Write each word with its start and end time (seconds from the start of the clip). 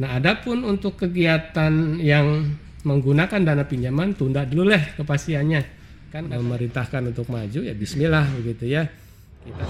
Nah, 0.00 0.16
adapun 0.16 0.64
untuk 0.64 0.96
kegiatan 0.96 2.00
yang 2.00 2.56
menggunakan 2.88 3.36
dana 3.36 3.68
pinjaman 3.68 4.16
tunda 4.16 4.48
dulu 4.48 4.72
lah 4.72 4.80
kepastiannya. 4.96 5.60
Kan 6.08 6.24
memerintahkan 6.32 7.12
untuk 7.12 7.28
maju 7.28 7.60
ya 7.60 7.76
bismillah 7.76 8.24
begitu 8.40 8.64
ya. 8.64 8.88
Kita 9.44 9.60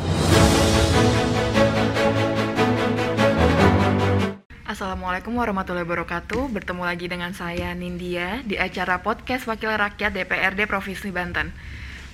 Assalamualaikum 4.70 5.34
warahmatullahi 5.34 5.82
wabarakatuh. 5.82 6.46
Bertemu 6.54 6.82
lagi 6.86 7.10
dengan 7.10 7.34
saya 7.34 7.74
Nindya 7.74 8.46
di 8.46 8.54
acara 8.54 9.02
podcast 9.02 9.50
Wakil 9.50 9.74
Rakyat 9.74 10.14
DPRD 10.14 10.70
Provinsi 10.70 11.10
Banten. 11.10 11.50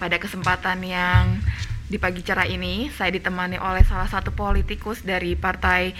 Pada 0.00 0.16
kesempatan 0.16 0.80
yang 0.80 1.44
di 1.92 2.00
pagi 2.00 2.24
cara 2.24 2.48
ini, 2.48 2.88
saya 2.96 3.12
ditemani 3.12 3.60
oleh 3.60 3.84
salah 3.84 4.08
satu 4.08 4.32
politikus 4.32 5.04
dari 5.04 5.36
Partai 5.36 5.92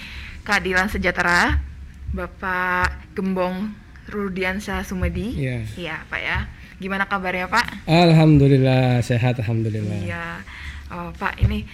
Keadilan 0.49 0.89
Sejahtera, 0.89 1.76
Bapak 2.09 3.13
Gembong 3.13 3.75
Rudiansyah 4.07 4.83
Sumedi. 4.83 5.35
Iya. 5.37 5.59
Iya, 5.75 5.97
Pak 6.07 6.21
ya. 6.21 6.39
Gimana 6.77 7.05
kabarnya, 7.05 7.49
Pak? 7.49 7.89
Alhamdulillah 7.89 9.01
sehat 9.01 9.41
alhamdulillah. 9.41 9.99
Iya. 9.99 10.27
Oh, 10.89 11.11
Pak, 11.13 11.41
ini 11.41 11.67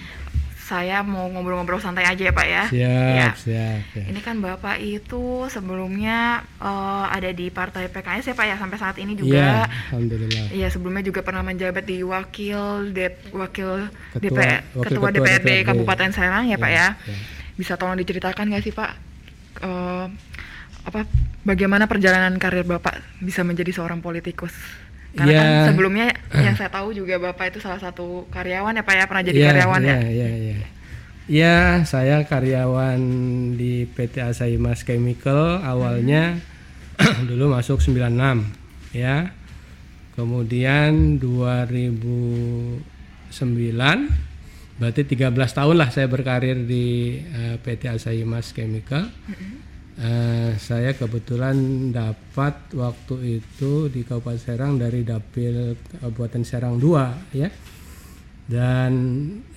saya 0.56 1.02
mau 1.02 1.26
ngobrol-ngobrol 1.26 1.76
santai 1.76 2.06
aja 2.06 2.22
ya, 2.22 2.32
Pak 2.32 2.46
ya. 2.46 2.62
Siap, 2.64 3.12
Iya. 3.12 3.28
siap, 3.36 3.80
siap. 3.92 4.06
Ini 4.08 4.20
kan 4.20 4.40
Bapak 4.40 4.78
itu 4.78 5.44
sebelumnya 5.46 6.40
eh, 6.56 7.06
ada 7.10 7.28
di 7.28 7.50
Partai 7.50 7.86
PKS 7.86 8.32
ya 8.32 8.34
Pak 8.34 8.46
ya 8.46 8.56
sampai 8.56 8.78
saat 8.78 8.96
ini 8.96 9.12
Iya, 9.12 9.18
juga. 9.18 9.46
alhamdulillah. 9.90 10.46
Iya, 10.48 10.66
sebelumnya 10.70 11.02
juga 11.02 11.20
pernah 11.20 11.42
menjabat 11.42 11.84
di 11.84 12.00
wakil 12.00 12.88
Dep, 12.90 13.28
wakil 13.30 13.90
Ketua- 14.16 14.22
DPR, 14.32 14.60
wakil 14.72 14.80
ketua, 14.88 14.96
ketua 15.04 15.08
DPRD, 15.12 15.44
DPRD. 15.44 15.66
Kabupaten 15.66 16.10
Serang 16.10 16.44
ya 16.46 16.56
Pak 16.56 16.70
Iya, 16.70 16.78
ya. 16.78 16.86
iya. 17.04 17.16
Bisa 17.52 17.76
tolong 17.76 17.94
diceritakan 17.94 18.48
nggak 18.48 18.64
sih 18.64 18.72
Pak 18.72 19.11
eh, 19.60 20.06
apa 20.82 21.00
bagaimana 21.42 21.84
perjalanan 21.86 22.34
karir 22.38 22.64
Bapak 22.64 23.02
bisa 23.20 23.44
menjadi 23.44 23.70
seorang 23.70 24.00
politikus? 24.00 24.54
Karena 25.12 25.28
Iya. 25.28 25.40
kan 25.44 25.48
sebelumnya 25.68 26.06
yang 26.32 26.56
saya 26.56 26.72
tahu 26.72 26.96
juga 26.96 27.20
Bapak 27.20 27.52
itu 27.52 27.60
salah 27.60 27.76
satu 27.76 28.24
karyawan 28.32 28.72
ya 28.72 28.82
Pak 28.82 28.94
ya 28.96 29.04
pernah 29.04 29.24
jadi 29.28 29.38
Iya, 29.38 29.48
karyawan 29.52 29.80
ya. 29.84 29.96
Iya, 30.00 30.28
iya. 30.32 30.54
Iya, 31.22 31.56
saya 31.86 32.24
karyawan 32.26 32.98
di 33.54 33.86
PT 33.86 34.18
Asahi 34.18 34.56
Mas 34.58 34.82
Chemical 34.82 35.60
awalnya 35.62 36.40
dulu 37.28 37.52
masuk 37.52 37.78
96 37.78 38.42
ya. 38.96 39.30
Kemudian 40.12 41.16
2009 41.20 42.80
berarti 44.80 45.04
13 45.04 45.32
tahun 45.32 45.76
lah 45.76 45.88
saya 45.92 46.08
berkarir 46.08 46.64
di 46.64 47.18
eh, 47.20 47.56
PT 47.60 47.92
Asahi 47.92 48.24
Mas 48.24 48.52
Chemical. 48.52 49.08
Eh, 49.92 50.56
saya 50.56 50.96
kebetulan 50.96 51.92
dapat 51.92 52.72
waktu 52.72 53.38
itu 53.44 53.92
di 53.92 54.08
Kabupaten 54.08 54.40
Serang 54.40 54.80
dari 54.80 55.04
Dapil 55.04 55.76
Kabupaten 56.00 56.42
Serang 56.48 56.80
2 56.80 57.36
ya 57.36 57.52
dan 58.48 58.92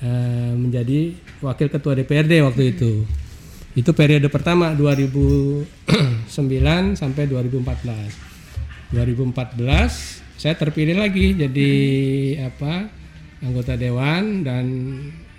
eh, 0.03 0.53
menjadi 0.53 1.15
wakil 1.39 1.67
ketua 1.71 1.95
DPRD 1.95 2.43
waktu 2.43 2.75
itu. 2.75 3.07
Itu 3.75 3.91
periode 3.91 4.27
pertama 4.27 4.75
2009 4.75 5.65
sampai 6.95 7.23
2014. 7.27 8.91
2014 8.91 10.39
saya 10.39 10.55
terpilih 10.55 10.99
lagi 10.99 11.35
jadi 11.35 11.71
apa 12.51 12.91
anggota 13.43 13.75
dewan 13.75 14.43
dan 14.45 14.65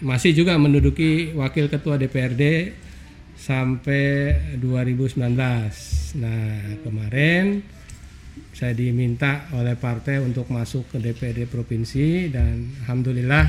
masih 0.05 0.37
juga 0.37 0.61
menduduki 0.61 1.33
wakil 1.33 1.73
ketua 1.73 1.97
DPRD 1.97 2.75
sampai 3.37 4.33
2019. 4.61 5.17
Nah, 6.21 6.81
kemarin 6.85 7.61
saya 8.53 8.73
diminta 8.73 9.49
oleh 9.53 9.77
partai 9.77 10.21
untuk 10.21 10.49
masuk 10.49 10.89
ke 10.93 10.97
DPRD 11.01 11.49
provinsi 11.49 12.33
dan 12.33 12.73
alhamdulillah 12.85 13.45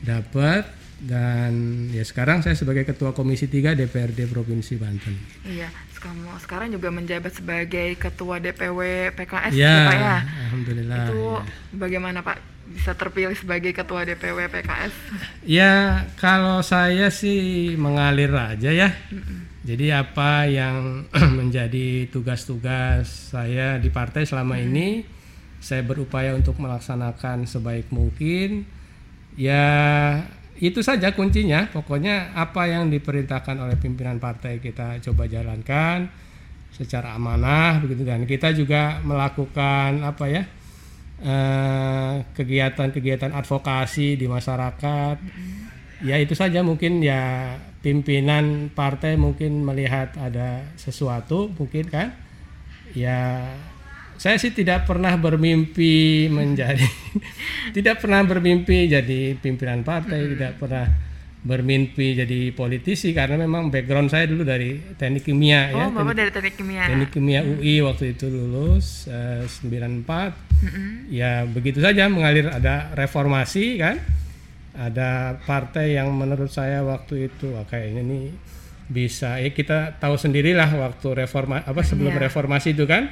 dapat 0.00 0.64
dan 1.00 1.52
ya 1.92 2.04
sekarang 2.04 2.44
saya 2.44 2.52
sebagai 2.52 2.84
ketua 2.84 3.16
komisi 3.16 3.48
3 3.48 3.72
DPRD 3.72 4.28
provinsi 4.28 4.76
Banten. 4.76 5.16
Iya, 5.48 5.72
sekarang 5.96 6.36
sekarang 6.40 6.68
juga 6.76 6.92
menjabat 6.92 7.32
sebagai 7.32 7.96
ketua 7.96 8.36
DPW 8.36 9.08
PKS 9.16 9.52
Ya, 9.56 9.64
ya 9.64 9.88
Pak 9.88 9.96
ya. 9.96 10.16
alhamdulillah. 10.48 11.04
Itu 11.08 11.20
ya. 11.24 11.40
bagaimana 11.80 12.18
Pak 12.20 12.36
bisa 12.70 12.94
terpilih 12.94 13.34
sebagai 13.34 13.74
ketua 13.74 14.06
DPW 14.06 14.46
PKS? 14.48 14.94
Ya, 15.44 16.06
kalau 16.16 16.62
saya 16.62 17.10
sih 17.10 17.74
mengalir 17.74 18.30
aja 18.30 18.70
ya. 18.70 18.94
Jadi 19.60 19.92
apa 19.92 20.48
yang 20.48 21.04
menjadi 21.38 22.08
tugas-tugas 22.08 23.34
saya 23.34 23.76
di 23.76 23.92
partai 23.92 24.24
selama 24.24 24.56
ini, 24.56 25.04
saya 25.60 25.84
berupaya 25.84 26.32
untuk 26.32 26.56
melaksanakan 26.56 27.44
sebaik 27.44 27.92
mungkin. 27.92 28.64
Ya, 29.36 29.66
itu 30.56 30.80
saja 30.80 31.12
kuncinya. 31.12 31.68
Pokoknya 31.68 32.32
apa 32.32 32.70
yang 32.70 32.88
diperintahkan 32.88 33.60
oleh 33.60 33.76
pimpinan 33.76 34.16
partai 34.16 34.62
kita 34.62 35.02
coba 35.04 35.28
jalankan 35.28 36.08
secara 36.70 37.18
amanah 37.18 37.82
begitu 37.82 38.06
dan 38.06 38.24
kita 38.24 38.56
juga 38.56 39.02
melakukan 39.04 40.00
apa 40.06 40.24
ya? 40.30 40.42
Eh, 41.20 42.14
kegiatan-kegiatan 42.34 43.32
advokasi 43.32 44.16
di 44.16 44.26
masyarakat. 44.26 45.16
Ya 46.00 46.16
itu 46.16 46.32
saja 46.32 46.64
mungkin 46.64 47.04
ya 47.04 47.56
pimpinan 47.84 48.72
partai 48.72 49.20
mungkin 49.20 49.64
melihat 49.64 50.16
ada 50.16 50.64
sesuatu 50.80 51.52
mungkin 51.56 51.88
kan. 51.88 52.16
Ya 52.96 53.52
saya 54.20 54.36
sih 54.36 54.52
tidak 54.52 54.84
pernah 54.84 55.16
bermimpi 55.16 56.28
menjadi 56.28 56.84
tidak 57.76 58.00
pernah 58.02 58.20
bermimpi 58.24 58.88
jadi 58.90 59.36
pimpinan 59.38 59.82
partai, 59.82 60.36
tidak 60.36 60.60
pernah 60.60 60.86
bermimpi 61.40 62.12
jadi 62.14 62.52
politisi 62.52 63.16
karena 63.16 63.40
memang 63.40 63.72
background 63.72 64.12
saya 64.12 64.28
dulu 64.28 64.44
dari 64.44 64.76
teknik 64.94 65.24
kimia 65.24 65.72
ya. 65.72 65.88
Oh, 65.88 65.90
Bapak 65.90 66.12
dari 66.12 66.28
teknik 66.28 66.60
kimia. 66.60 66.84
Teknik 66.84 67.10
kimia 67.10 67.40
UI 67.40 67.80
waktu 67.80 68.12
itu 68.12 68.28
lulus 68.28 69.08
eh, 69.08 69.48
94 69.48 70.04
Mm-mm. 70.60 71.08
ya 71.08 71.48
begitu 71.48 71.80
saja 71.80 72.12
mengalir 72.12 72.52
ada 72.52 72.92
reformasi 72.92 73.80
kan 73.80 73.96
ada 74.76 75.40
partai 75.42 75.96
yang 75.96 76.12
menurut 76.12 76.52
saya 76.52 76.84
waktu 76.84 77.32
itu 77.32 77.56
wah, 77.56 77.64
kayaknya 77.64 78.04
nih 78.04 78.24
bisa 78.86 79.40
ya 79.40 79.48
kita 79.48 79.96
tahu 79.96 80.20
sendirilah 80.20 80.68
waktu 80.76 81.24
reforma 81.24 81.64
apa 81.64 81.80
sebelum 81.80 82.12
Iya. 82.12 82.28
reformasi 82.28 82.76
itu 82.76 82.84
kan 82.84 83.08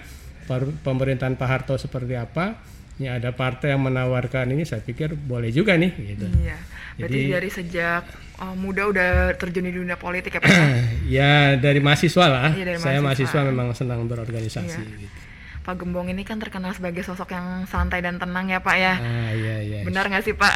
pemerintahan 0.85 1.37
Pak 1.37 1.49
Harto 1.49 1.75
seperti 1.77 2.13
apa 2.13 2.61
ya 2.99 3.15
ada 3.15 3.31
partai 3.31 3.73
yang 3.73 3.83
menawarkan 3.83 4.51
ini 4.51 4.63
saya 4.63 4.79
pikir 4.81 5.15
boleh 5.15 5.49
juga 5.49 5.75
nih 5.75 5.91
gitu 5.97 6.27
Iya. 6.37 6.59
Berarti 6.99 7.15
Jadi- 7.17 7.31
dari 7.31 7.47
sejak 7.49 8.03
oh, 8.39 8.55
muda 8.55 8.83
udah 8.85 9.11
terjun 9.35 9.63
di 9.63 9.73
dunia 9.73 9.95
politik 9.95 10.35
ya 10.35 10.41
Pak? 10.41 10.51
ya? 10.51 10.59
ya 11.19 11.33
dari 11.57 11.79
mahasiswa 11.79 12.27
lah 12.27 12.51
Iya, 12.51 12.65
dari 12.67 12.79
saya 12.79 12.99
mahasiswa. 12.99 13.39
mahasiswa 13.39 13.41
memang 13.47 13.69
senang 13.73 14.03
berorganisasi 14.05 14.67
Iya. 14.77 14.99
gitu. 14.99 15.17
Pak 15.61 15.75
Gembong 15.77 16.09
ini 16.09 16.25
kan 16.25 16.37
terkenal 16.37 16.73
sebagai 16.73 17.05
sosok 17.05 17.29
yang 17.29 17.47
santai 17.65 18.01
dan 18.01 18.17
tenang 18.17 18.49
ya 18.49 18.59
Pak 18.59 18.75
ya. 18.75 18.95
ah 18.97 19.31
iya 19.31 19.57
iya 19.61 19.79
Benar 19.85 20.09
nggak 20.09 20.25
sih 20.25 20.35
Pak? 20.35 20.55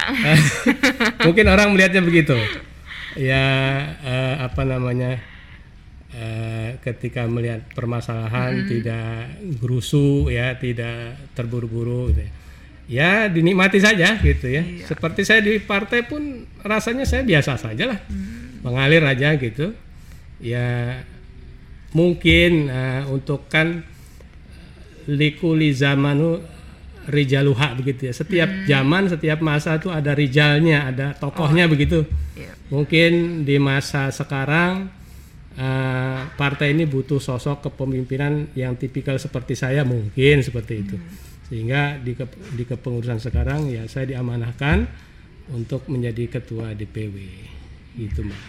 mungkin 1.27 1.47
orang 1.47 1.71
melihatnya 1.71 2.01
begitu 2.01 2.35
ya 3.15 3.45
eh, 4.01 4.35
apa 4.41 4.65
namanya 4.65 5.21
eh, 6.17 6.79
ketika 6.85 7.25
melihat 7.27 7.65
permasalahan 7.73 8.69
tidak 8.69 9.33
gerusu 9.61 10.29
ya 10.29 10.57
tidak 10.57 11.17
terburu-buru 11.33 12.13
gitu 12.13 12.23
ya. 12.23 12.31
ya 12.89 13.11
dinikmati 13.33 13.79
saja 13.81 14.21
gitu 14.21 14.47
ya. 14.49 14.63
Seperti 14.85 15.25
saya 15.25 15.41
di 15.41 15.57
partai 15.59 16.05
pun 16.05 16.45
rasanya 16.61 17.09
saya 17.09 17.25
biasa 17.25 17.57
saja 17.57 17.97
lah. 17.97 17.99
Mengalir 18.63 19.03
aja 19.03 19.35
gitu. 19.41 19.73
Ya 20.43 21.01
mungkin 21.97 22.69
eh, 22.69 23.03
untuk 23.09 23.49
kan 23.49 23.85
likuli 25.09 25.75
zamanu 25.75 26.39
rijaluha 27.11 27.75
begitu 27.75 28.11
ya. 28.11 28.15
Setiap 28.15 28.51
zaman 28.69 29.11
setiap 29.11 29.43
masa 29.43 29.81
itu 29.81 29.91
ada 29.91 30.15
rijalnya 30.15 30.93
ada 30.93 31.07
tokohnya 31.19 31.67
begitu. 31.67 32.07
Iya. 32.33 32.57
mungkin 32.73 33.45
di 33.45 33.61
masa 33.61 34.09
sekarang 34.09 34.89
eh, 35.57 36.21
partai 36.37 36.73
ini 36.73 36.85
butuh 36.89 37.21
sosok 37.21 37.71
kepemimpinan 37.71 38.53
yang 38.57 38.77
tipikal 38.77 39.17
seperti 39.17 39.57
saya 39.57 39.85
mungkin 39.85 40.41
seperti 40.41 40.75
itu. 40.81 40.97
Sehingga 41.53 42.01
di, 42.01 42.17
ke- 42.17 42.57
di 42.57 42.65
kepengurusan 42.65 43.21
sekarang 43.21 43.69
ya 43.69 43.85
saya 43.85 44.09
diamanahkan 44.17 44.89
untuk 45.53 45.85
menjadi 45.91 46.41
ketua 46.41 46.73
DPW 46.73 47.17
gitu 47.99 48.25
mbak. 48.25 48.41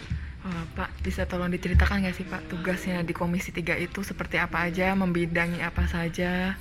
Oh, 0.44 0.64
Pak, 0.76 0.92
bisa 1.00 1.24
tolong 1.24 1.48
diceritakan 1.48 2.04
nggak 2.04 2.16
sih 2.20 2.26
Pak 2.28 2.52
tugasnya 2.52 3.00
di 3.00 3.16
Komisi 3.16 3.48
3 3.48 3.80
itu 3.80 4.04
seperti 4.04 4.36
apa 4.36 4.68
aja, 4.68 4.92
membidangi 4.92 5.64
apa 5.64 5.88
saja? 5.88 6.52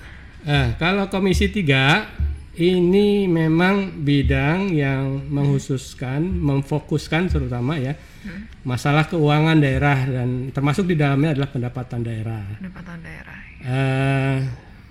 Nah, 0.48 0.76
kalau 0.80 1.12
Komisi 1.12 1.52
3 1.52 2.08
ini 2.56 3.28
memang 3.28 4.04
bidang 4.04 4.72
yang 4.72 5.28
menghususkan, 5.28 6.24
memfokuskan 6.24 7.28
terutama 7.28 7.76
ya 7.76 7.92
hmm. 8.24 8.66
masalah 8.68 9.06
keuangan 9.08 9.60
daerah 9.60 10.08
dan 10.08 10.50
termasuk 10.56 10.88
di 10.90 10.96
dalamnya 10.96 11.36
adalah 11.38 11.50
pendapatan 11.52 12.02
daerah. 12.02 12.44
Pendapatan 12.60 12.98
daerah. 13.04 13.40
Uh, 13.64 14.38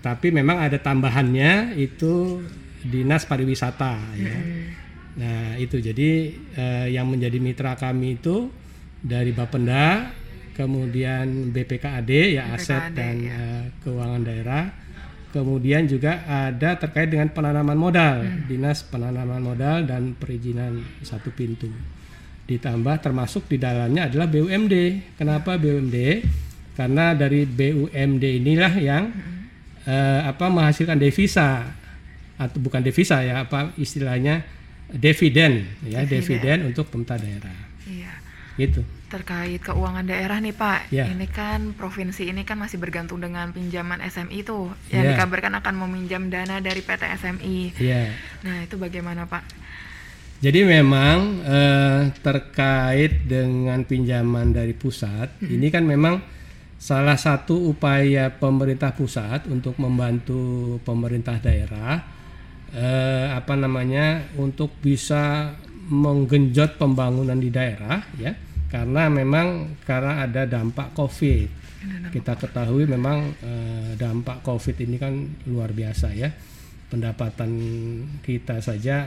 tapi 0.01 0.29
memang 0.33 0.61
ada 0.61 0.79
tambahannya 0.81 1.77
itu 1.79 2.43
dinas 2.83 3.25
pariwisata 3.25 3.95
ya. 4.17 4.37
Hmm. 4.37 4.65
Nah 5.13 5.45
itu 5.61 5.77
jadi 5.81 6.11
uh, 6.57 6.87
yang 6.89 7.09
menjadi 7.09 7.39
mitra 7.41 7.77
kami 7.77 8.21
itu 8.21 8.49
dari 9.03 9.35
Bapenda, 9.35 10.15
kemudian 10.55 11.51
BPKAD 11.51 12.11
ya 12.39 12.49
BPKAD, 12.49 12.55
aset 12.55 12.85
dan 12.95 13.15
ya. 13.19 13.35
uh, 13.35 13.65
keuangan 13.83 14.23
daerah 14.23 14.65
Kemudian 15.33 15.89
juga 15.89 16.29
ada 16.29 16.77
terkait 16.77 17.09
dengan 17.09 17.33
penanaman 17.33 17.73
modal, 17.73 18.21
hmm. 18.21 18.53
dinas 18.53 18.85
penanaman 18.85 19.41
modal 19.41 19.89
dan 19.89 20.13
perizinan 20.13 20.85
satu 21.01 21.33
pintu. 21.33 21.73
Ditambah 22.53 23.01
termasuk 23.01 23.49
di 23.49 23.57
dalamnya 23.57 24.13
adalah 24.13 24.29
BUMD. 24.29 24.75
Kenapa 25.17 25.57
BUMD? 25.57 25.97
Karena 26.77 27.17
dari 27.17 27.49
BUMD 27.49 28.25
inilah 28.25 28.73
yang 28.77 29.09
hmm. 29.09 29.41
uh, 29.89 30.21
apa 30.29 30.53
menghasilkan 30.53 31.01
devisa 31.01 31.73
atau 32.37 32.59
bukan 32.61 32.85
devisa 32.85 33.25
ya, 33.25 33.45
apa 33.45 33.73
istilahnya 33.81 34.45
dividen 34.93 35.65
ya, 35.85 36.05
dividen 36.05 36.69
untuk 36.69 36.93
pemerintah 36.93 37.17
daerah. 37.21 37.57
Iya. 37.89 38.13
Gitu 38.61 38.85
terkait 39.13 39.61
keuangan 39.61 40.09
daerah 40.09 40.41
nih 40.41 40.57
Pak. 40.57 40.89
Yeah. 40.89 41.13
Ini 41.13 41.29
kan 41.29 41.77
provinsi 41.77 42.33
ini 42.33 42.49
kan 42.49 42.57
masih 42.57 42.81
bergantung 42.81 43.21
dengan 43.21 43.53
pinjaman 43.53 44.01
SMI 44.01 44.41
tuh 44.41 44.73
yang 44.89 45.05
yeah. 45.05 45.13
dikabarkan 45.21 45.53
akan 45.61 45.75
meminjam 45.85 46.33
dana 46.33 46.65
dari 46.65 46.81
PT 46.81 47.05
SMI. 47.21 47.77
Yeah. 47.77 48.17
Nah, 48.41 48.65
itu 48.65 48.81
bagaimana 48.81 49.29
Pak? 49.29 49.45
Jadi 50.43 50.67
memang 50.67 51.39
eh, 51.47 52.11
terkait 52.19 53.31
dengan 53.31 53.79
pinjaman 53.87 54.51
dari 54.51 54.75
pusat, 54.75 55.39
hmm. 55.39 55.55
ini 55.55 55.71
kan 55.71 55.87
memang 55.87 56.19
salah 56.83 57.15
satu 57.15 57.71
upaya 57.71 58.27
pemerintah 58.35 58.91
pusat 58.91 59.47
untuk 59.47 59.79
membantu 59.79 60.83
pemerintah 60.83 61.39
daerah 61.39 62.03
eh, 62.75 63.31
apa 63.31 63.55
namanya 63.55 64.35
untuk 64.35 64.83
bisa 64.83 65.55
menggenjot 65.87 66.75
pembangunan 66.75 67.39
di 67.39 67.47
daerah 67.55 68.03
ya 68.19 68.35
karena 68.67 69.07
memang 69.07 69.79
karena 69.87 70.27
ada 70.27 70.43
dampak 70.43 70.91
COVID. 70.91 71.63
Kita 72.11 72.35
ketahui 72.35 72.91
memang 72.91 73.31
eh, 73.47 73.95
dampak 73.95 74.43
COVID 74.43 74.75
ini 74.91 74.99
kan 74.99 75.15
luar 75.47 75.71
biasa 75.71 76.11
ya. 76.19 76.35
Pendapatan 76.91 77.51
kita 78.27 78.59
saja 78.59 79.07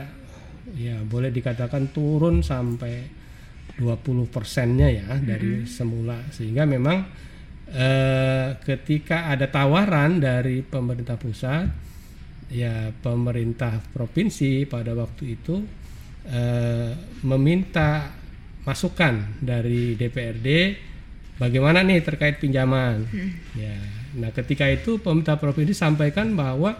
ya 0.74 0.98
boleh 1.06 1.30
dikatakan 1.30 1.94
turun 1.94 2.42
sampai 2.42 3.06
20 3.78 4.32
persennya 4.32 4.88
ya 4.88 5.08
dari 5.20 5.68
semula 5.68 6.16
sehingga 6.32 6.64
memang 6.64 7.06
eh, 7.70 8.56
ketika 8.64 9.30
ada 9.30 9.46
tawaran 9.46 10.18
dari 10.18 10.64
pemerintah 10.64 11.20
pusat 11.20 11.68
ya 12.50 12.90
pemerintah 12.90 13.78
provinsi 13.92 14.64
pada 14.66 14.96
waktu 14.96 15.24
itu 15.38 15.56
eh, 16.26 16.90
meminta 17.22 18.10
masukan 18.66 19.38
dari 19.38 19.94
DPRD 19.94 20.48
bagaimana 21.38 21.84
nih 21.86 22.02
terkait 22.02 22.42
pinjaman. 22.42 23.06
Hmm. 23.06 23.30
Ya. 23.54 23.76
Nah, 24.16 24.32
ketika 24.32 24.66
itu 24.66 24.98
pemerintah 24.98 25.36
provinsi 25.36 25.76
sampaikan 25.76 26.32
bahwa 26.34 26.74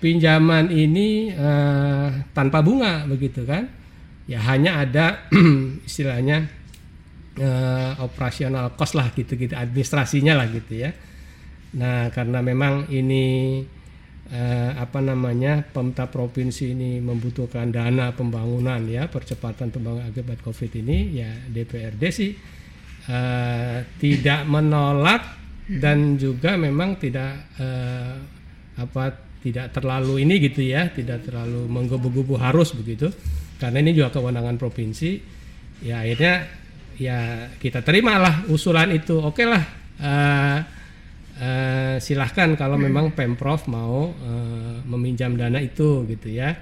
pinjaman 0.00 0.72
ini 0.72 1.30
uh, 1.36 2.24
tanpa 2.32 2.64
bunga 2.64 3.04
begitu 3.06 3.44
kan. 3.46 3.68
Ya 4.26 4.40
hanya 4.48 4.82
ada 4.82 5.28
istilahnya 5.88 6.48
uh, 7.38 7.92
operasional 8.02 8.74
cost 8.74 8.96
lah 8.96 9.12
gitu-gitu 9.12 9.52
administrasinya 9.54 10.40
lah 10.40 10.48
gitu 10.48 10.80
ya. 10.80 10.90
Nah, 11.70 12.10
karena 12.10 12.42
memang 12.42 12.90
ini 12.90 13.62
eh, 14.30 14.70
apa 14.78 15.02
namanya 15.02 15.66
pemerintah 15.66 16.06
provinsi 16.06 16.72
ini 16.72 17.02
membutuhkan 17.02 17.74
dana 17.74 18.14
pembangunan 18.14 18.78
ya 18.86 19.10
percepatan 19.10 19.74
pembangunan 19.74 20.06
akibat 20.06 20.38
covid 20.40 20.70
ini 20.78 21.18
ya 21.18 21.30
DPRD 21.50 22.02
sih 22.14 22.32
eh, 23.10 23.78
tidak 23.98 24.40
menolak 24.46 25.22
dan 25.70 26.18
juga 26.18 26.54
memang 26.54 26.98
tidak 26.98 27.54
eh, 27.58 28.14
apa 28.78 29.29
tidak 29.40 29.72
terlalu 29.72 30.24
ini 30.24 30.36
gitu 30.40 30.60
ya 30.60 30.92
tidak 30.92 31.24
terlalu 31.24 31.64
menggebu-gebu 31.68 32.36
harus 32.36 32.76
begitu 32.76 33.08
karena 33.56 33.80
ini 33.80 33.96
juga 33.96 34.12
kewenangan 34.12 34.56
provinsi 34.60 35.10
ya 35.84 36.04
akhirnya 36.04 36.34
ya 37.00 37.18
kita 37.56 37.80
terimalah 37.80 38.44
usulan 38.52 38.92
itu 38.92 39.16
oke 39.16 39.40
okay 39.40 39.46
lah 39.48 39.64
uh, 40.00 40.58
uh, 41.40 41.94
silahkan 41.98 42.52
kalau 42.54 42.76
hmm. 42.76 42.84
memang 42.86 43.06
pemprov 43.16 43.64
mau 43.66 44.12
uh, 44.12 44.76
meminjam 44.84 45.34
dana 45.34 45.58
itu 45.58 46.04
gitu 46.06 46.28
ya. 46.28 46.54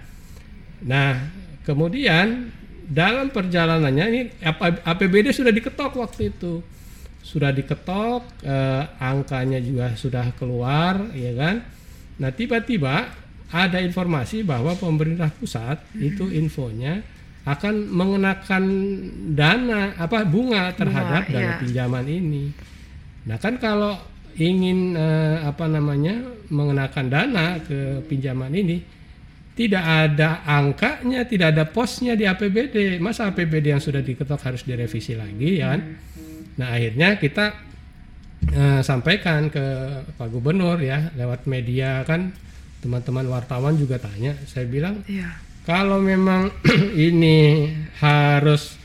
Nah 0.87 1.29
kemudian 1.67 2.55
dalam 2.89 3.29
perjalanannya 3.29 4.07
ini 4.09 4.21
APBD 4.87 5.35
sudah 5.35 5.53
diketok 5.53 5.93
waktu 5.99 6.33
itu 6.33 6.63
sudah 7.21 7.53
diketok 7.53 8.25
uh, 8.47 8.85
angkanya 9.03 9.61
juga 9.61 9.93
sudah 9.99 10.33
keluar 10.39 11.11
ya 11.13 11.35
kan. 11.35 11.57
Nah 12.19 12.31
tiba-tiba 12.35 13.11
ada 13.49 13.79
informasi 13.81 14.45
bahwa 14.45 14.77
pemerintah 14.77 15.33
pusat 15.33 15.81
hmm. 15.97 16.09
itu 16.09 16.25
infonya 16.35 17.01
akan 17.49 17.89
mengenakan 17.89 18.65
dana 19.33 19.97
apa 19.97 20.21
bunga 20.29 20.69
terhadap 20.77 21.25
bunga, 21.25 21.33
dana 21.33 21.53
iya. 21.57 21.61
pinjaman 21.65 22.05
ini. 22.05 22.45
Nah 23.25 23.41
kan 23.41 23.57
kalau 23.57 23.97
ingin 24.37 24.93
uh, 24.95 25.49
apa 25.49 25.65
namanya 25.65 26.21
mengenakan 26.53 27.07
dana 27.09 27.57
ke 27.65 28.05
pinjaman 28.05 28.53
ini 28.53 28.79
tidak 29.59 29.83
ada 29.83 30.47
angkanya, 30.47 31.27
tidak 31.27 31.51
ada 31.51 31.67
posnya 31.67 32.15
di 32.15 32.23
APBD. 32.23 33.03
Masa 33.03 33.27
APBD 33.35 33.75
yang 33.75 33.83
sudah 33.83 33.99
diketok 34.07 34.39
harus 34.39 34.63
direvisi 34.63 35.19
lagi 35.19 35.59
ya 35.59 35.75
kan? 35.75 35.81
Nah, 36.63 36.75
akhirnya 36.75 37.19
kita 37.19 37.59
uh, 38.55 38.81
sampaikan 38.81 39.53
ke 39.53 39.65
Pak 40.17 40.29
Gubernur 40.31 40.81
ya 40.81 41.11
lewat 41.17 41.45
media 41.49 42.05
kan 42.05 42.33
teman-teman 42.79 43.27
wartawan 43.27 43.75
juga 43.75 43.99
tanya. 43.99 44.39
Saya 44.47 44.67
bilang, 44.71 45.03
ya. 45.11 45.35
kalau 45.67 45.99
memang 45.99 46.51
ini 47.11 47.71
harus 47.99 48.79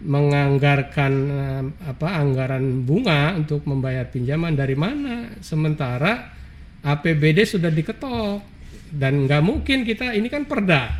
menganggarkan 0.00 1.12
eh, 1.28 1.64
apa 1.84 2.08
anggaran 2.16 2.88
bunga 2.88 3.36
untuk 3.36 3.68
membayar 3.68 4.08
pinjaman 4.08 4.56
dari 4.56 4.72
mana? 4.72 5.36
Sementara 5.44 6.32
APBD 6.80 7.44
sudah 7.44 7.68
diketok. 7.68 8.40
Dan 8.90 9.28
nggak 9.28 9.42
mungkin 9.44 9.86
kita 9.86 10.16
ini 10.18 10.26
kan 10.26 10.48
perda 10.48 10.90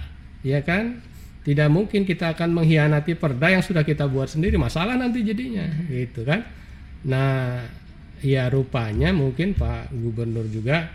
ya 0.47 0.61
kan? 0.63 1.01
Tidak 1.41 1.73
mungkin 1.73 2.05
kita 2.05 2.37
akan 2.37 2.61
mengkhianati 2.61 3.17
perda 3.17 3.57
yang 3.57 3.65
sudah 3.65 3.83
kita 3.83 4.05
buat 4.07 4.29
sendiri. 4.29 4.61
Masalah 4.61 4.95
nanti 5.01 5.25
jadinya 5.25 5.65
gitu 5.89 6.23
kan? 6.23 6.45
Nah 7.09 7.65
ya 8.21 8.49
rupanya 8.53 9.13
mungkin 9.13 9.57
Pak 9.57 9.93
Gubernur 9.93 10.47
juga 10.49 10.93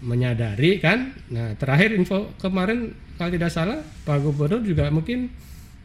menyadari 0.00 0.80
kan 0.80 1.12
nah 1.28 1.52
terakhir 1.56 1.92
info 1.92 2.32
kemarin 2.40 2.92
kalau 3.20 3.30
tidak 3.32 3.52
salah 3.52 3.78
Pak 4.04 4.18
Gubernur 4.24 4.64
juga 4.64 4.88
mungkin 4.88 5.28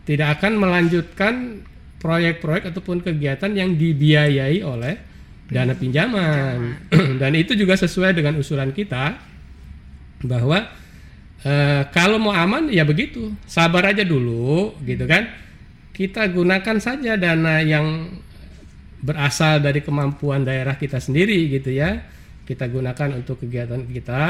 tidak 0.05 0.39
akan 0.39 0.61
melanjutkan 0.61 1.65
proyek-proyek 1.97 2.69
ataupun 2.69 3.01
kegiatan 3.01 3.49
yang 3.57 3.73
dibiayai 3.73 4.61
oleh 4.61 4.93
dana 5.49 5.73
pinjaman. 5.73 6.77
Dan 7.21 7.33
itu 7.33 7.57
juga 7.57 7.73
sesuai 7.73 8.13
dengan 8.13 8.37
usulan 8.37 8.69
kita 8.69 9.17
bahwa 10.21 10.69
e, 11.41 11.53
kalau 11.89 12.21
mau 12.21 12.37
aman 12.37 12.69
ya 12.69 12.85
begitu, 12.85 13.33
sabar 13.49 13.89
aja 13.89 14.05
dulu 14.05 14.77
gitu 14.85 15.09
kan. 15.09 15.25
Kita 15.95 16.27
gunakan 16.29 16.77
saja 16.77 17.17
dana 17.17 17.63
yang 17.65 18.19
berasal 19.05 19.61
dari 19.61 19.85
kemampuan 19.85 20.41
daerah 20.41 20.73
kita 20.73 20.97
sendiri 20.97 21.53
gitu 21.53 21.69
ya. 21.69 22.01
Kita 22.41 22.65
gunakan 22.65 23.21
untuk 23.21 23.45
kegiatan 23.45 23.85
kita. 23.85 24.23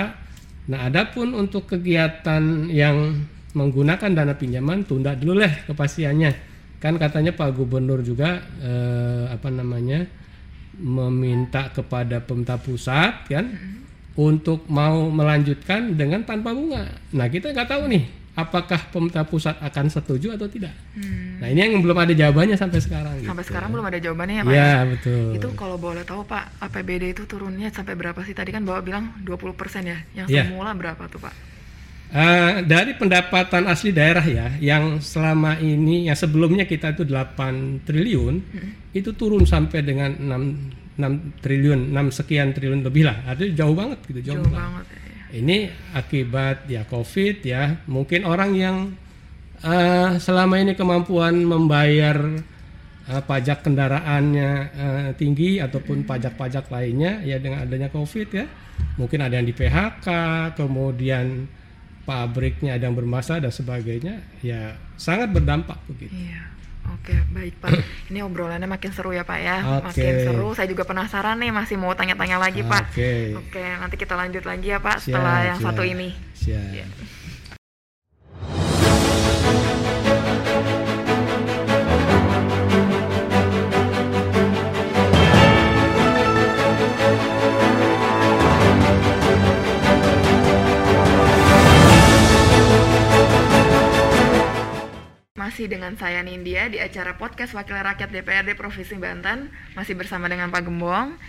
Nah, 0.68 0.80
adapun 0.92 1.32
untuk 1.32 1.72
kegiatan 1.72 2.68
yang 2.68 3.24
menggunakan 3.56 4.12
dana 4.12 4.36
pinjaman 4.36 4.84
tunda 4.84 5.16
dulu 5.16 5.40
lah 5.40 5.64
kepastiannya 5.64 6.56
kan 6.84 7.00
katanya 7.00 7.32
Pak 7.32 7.56
Gubernur 7.56 8.04
juga 8.04 8.44
eh, 8.60 9.26
apa 9.32 9.48
namanya 9.48 10.04
meminta 10.76 11.72
kepada 11.72 12.20
pemerintah 12.20 12.60
pusat 12.60 13.32
kan 13.32 13.48
hmm. 13.48 14.20
untuk 14.20 14.68
mau 14.68 15.08
melanjutkan 15.08 15.96
dengan 15.96 16.28
tanpa 16.28 16.52
bunga 16.52 16.84
nah 17.16 17.32
kita 17.32 17.56
nggak 17.56 17.70
tahu 17.72 17.88
nih 17.88 18.04
apakah 18.36 18.92
pemerintah 18.92 19.24
pusat 19.24 19.56
akan 19.64 19.88
setuju 19.88 20.36
atau 20.36 20.52
tidak 20.52 20.76
hmm. 21.00 21.40
nah 21.40 21.48
ini 21.48 21.60
yang 21.64 21.80
belum 21.80 21.96
ada 21.96 22.12
jawabannya 22.12 22.60
sampai 22.60 22.80
sekarang 22.84 23.16
sampai 23.24 23.44
gitu. 23.44 23.50
sekarang 23.56 23.70
belum 23.72 23.86
ada 23.88 24.00
jawabannya 24.04 24.36
ya 24.36 24.44
Pak 24.44 24.54
ya, 24.54 24.74
betul 24.84 25.26
itu 25.40 25.48
kalau 25.56 25.78
boleh 25.80 26.04
tahu 26.04 26.28
Pak 26.28 26.60
APBD 26.60 27.16
itu 27.16 27.24
turunnya 27.24 27.72
sampai 27.72 27.96
berapa 27.96 28.20
sih 28.28 28.36
tadi 28.36 28.52
kan 28.52 28.68
bawa 28.68 28.84
bilang 28.84 29.16
20% 29.24 29.40
ya 29.88 29.98
yang 30.14 30.28
ya. 30.28 30.44
semula 30.52 30.76
berapa 30.76 31.08
tuh 31.08 31.24
Pak 31.24 31.56
Uh, 32.06 32.62
dari 32.62 32.94
pendapatan 32.94 33.66
asli 33.66 33.90
daerah 33.90 34.22
ya, 34.22 34.48
yang 34.62 35.02
selama 35.02 35.58
ini, 35.58 36.06
yang 36.06 36.14
sebelumnya 36.14 36.64
kita 36.64 36.94
itu 36.94 37.02
8 37.04 37.82
triliun, 37.82 38.36
hmm. 38.40 38.72
itu 38.94 39.10
turun 39.18 39.44
sampai 39.44 39.82
dengan 39.82 40.14
6, 40.14 41.02
6 41.02 41.44
triliun, 41.44 41.92
6 41.92 42.18
sekian 42.22 42.54
triliun 42.54 42.86
lebih 42.86 43.10
lah. 43.10 43.26
Artinya 43.26 43.52
jauh 43.58 43.76
banget 43.76 44.00
gitu, 44.06 44.32
jauh, 44.32 44.38
jauh 44.38 44.54
banget. 44.54 44.86
Ya. 44.86 45.05
Ini 45.34 45.74
akibat 45.94 46.70
ya 46.70 46.86
COVID 46.86 47.42
ya, 47.42 47.82
mungkin 47.90 48.24
orang 48.24 48.52
yang 48.54 48.78
uh, 49.66 50.16
selama 50.22 50.62
ini 50.62 50.78
kemampuan 50.78 51.42
membayar 51.42 52.18
uh, 53.10 53.22
pajak 53.26 53.66
kendaraannya 53.66 54.52
uh, 54.74 55.10
tinggi 55.18 55.58
ataupun 55.58 56.06
pajak-pajak 56.06 56.70
lainnya 56.70 57.26
ya 57.26 57.42
dengan 57.42 57.66
adanya 57.66 57.90
COVID 57.90 58.28
ya, 58.32 58.46
mungkin 59.02 59.20
ada 59.26 59.38
yang 59.42 59.48
di 59.50 59.56
PHK, 59.58 60.08
kemudian 60.56 61.50
pabriknya 62.06 62.78
ada 62.78 62.86
yang 62.86 62.96
bermasalah 62.96 63.50
dan 63.50 63.54
sebagainya 63.54 64.22
ya 64.46 64.78
sangat 64.96 65.34
berdampak 65.34 65.82
begitu. 65.90 66.14
Iya. 66.14 66.55
Oke, 66.94 67.16
baik 67.34 67.54
Pak. 67.62 67.70
Ini 68.14 68.22
obrolannya 68.22 68.70
makin 68.70 68.92
seru 68.94 69.14
ya 69.14 69.26
Pak 69.26 69.40
ya. 69.42 69.58
Okay. 69.62 69.86
Makin 69.90 70.14
seru. 70.30 70.48
Saya 70.54 70.68
juga 70.70 70.86
penasaran 70.86 71.42
nih 71.42 71.50
masih 71.50 71.76
mau 71.82 71.94
tanya-tanya 71.98 72.38
lagi 72.38 72.62
Pak. 72.62 72.94
Oke. 72.94 73.14
Oke, 73.38 73.62
nanti 73.62 73.96
kita 73.98 74.14
lanjut 74.14 74.44
lagi 74.46 74.70
ya 74.70 74.80
Pak 74.82 75.02
setelah 75.02 75.54
yang 75.54 75.60
siap. 75.62 75.74
satu 75.74 75.82
ini. 75.82 76.10
Siap. 76.38 76.70
Ya. 76.74 76.86
Masih 95.46 95.70
dengan 95.70 95.94
saya 95.94 96.26
Nindya 96.26 96.74
di 96.74 96.82
acara 96.82 97.22
podcast 97.22 97.54
Wakil 97.54 97.78
Rakyat 97.78 98.10
DPRD 98.10 98.58
Provinsi 98.58 98.98
Banten, 98.98 99.54
masih 99.78 99.94
bersama 99.94 100.26
dengan 100.26 100.50
Pak 100.50 100.66
Gembong. 100.66 101.22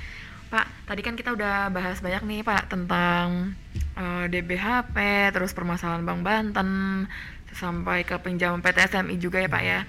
Pak, 0.48 0.88
tadi 0.88 1.04
kan 1.04 1.20
kita 1.20 1.36
udah 1.36 1.68
bahas 1.68 2.00
banyak 2.00 2.24
nih 2.24 2.40
Pak 2.40 2.72
tentang 2.72 3.52
uh, 3.92 4.24
eh, 4.24 4.32
DBHP, 4.32 4.96
terus 5.36 5.52
permasalahan 5.52 6.08
Bank 6.08 6.24
Banten, 6.24 7.04
sampai 7.52 8.08
ke 8.08 8.16
pinjaman 8.16 8.64
PT 8.64 8.88
SMI 8.88 9.20
juga 9.20 9.36
ya 9.36 9.52
Pak 9.52 9.62
ya. 9.68 9.84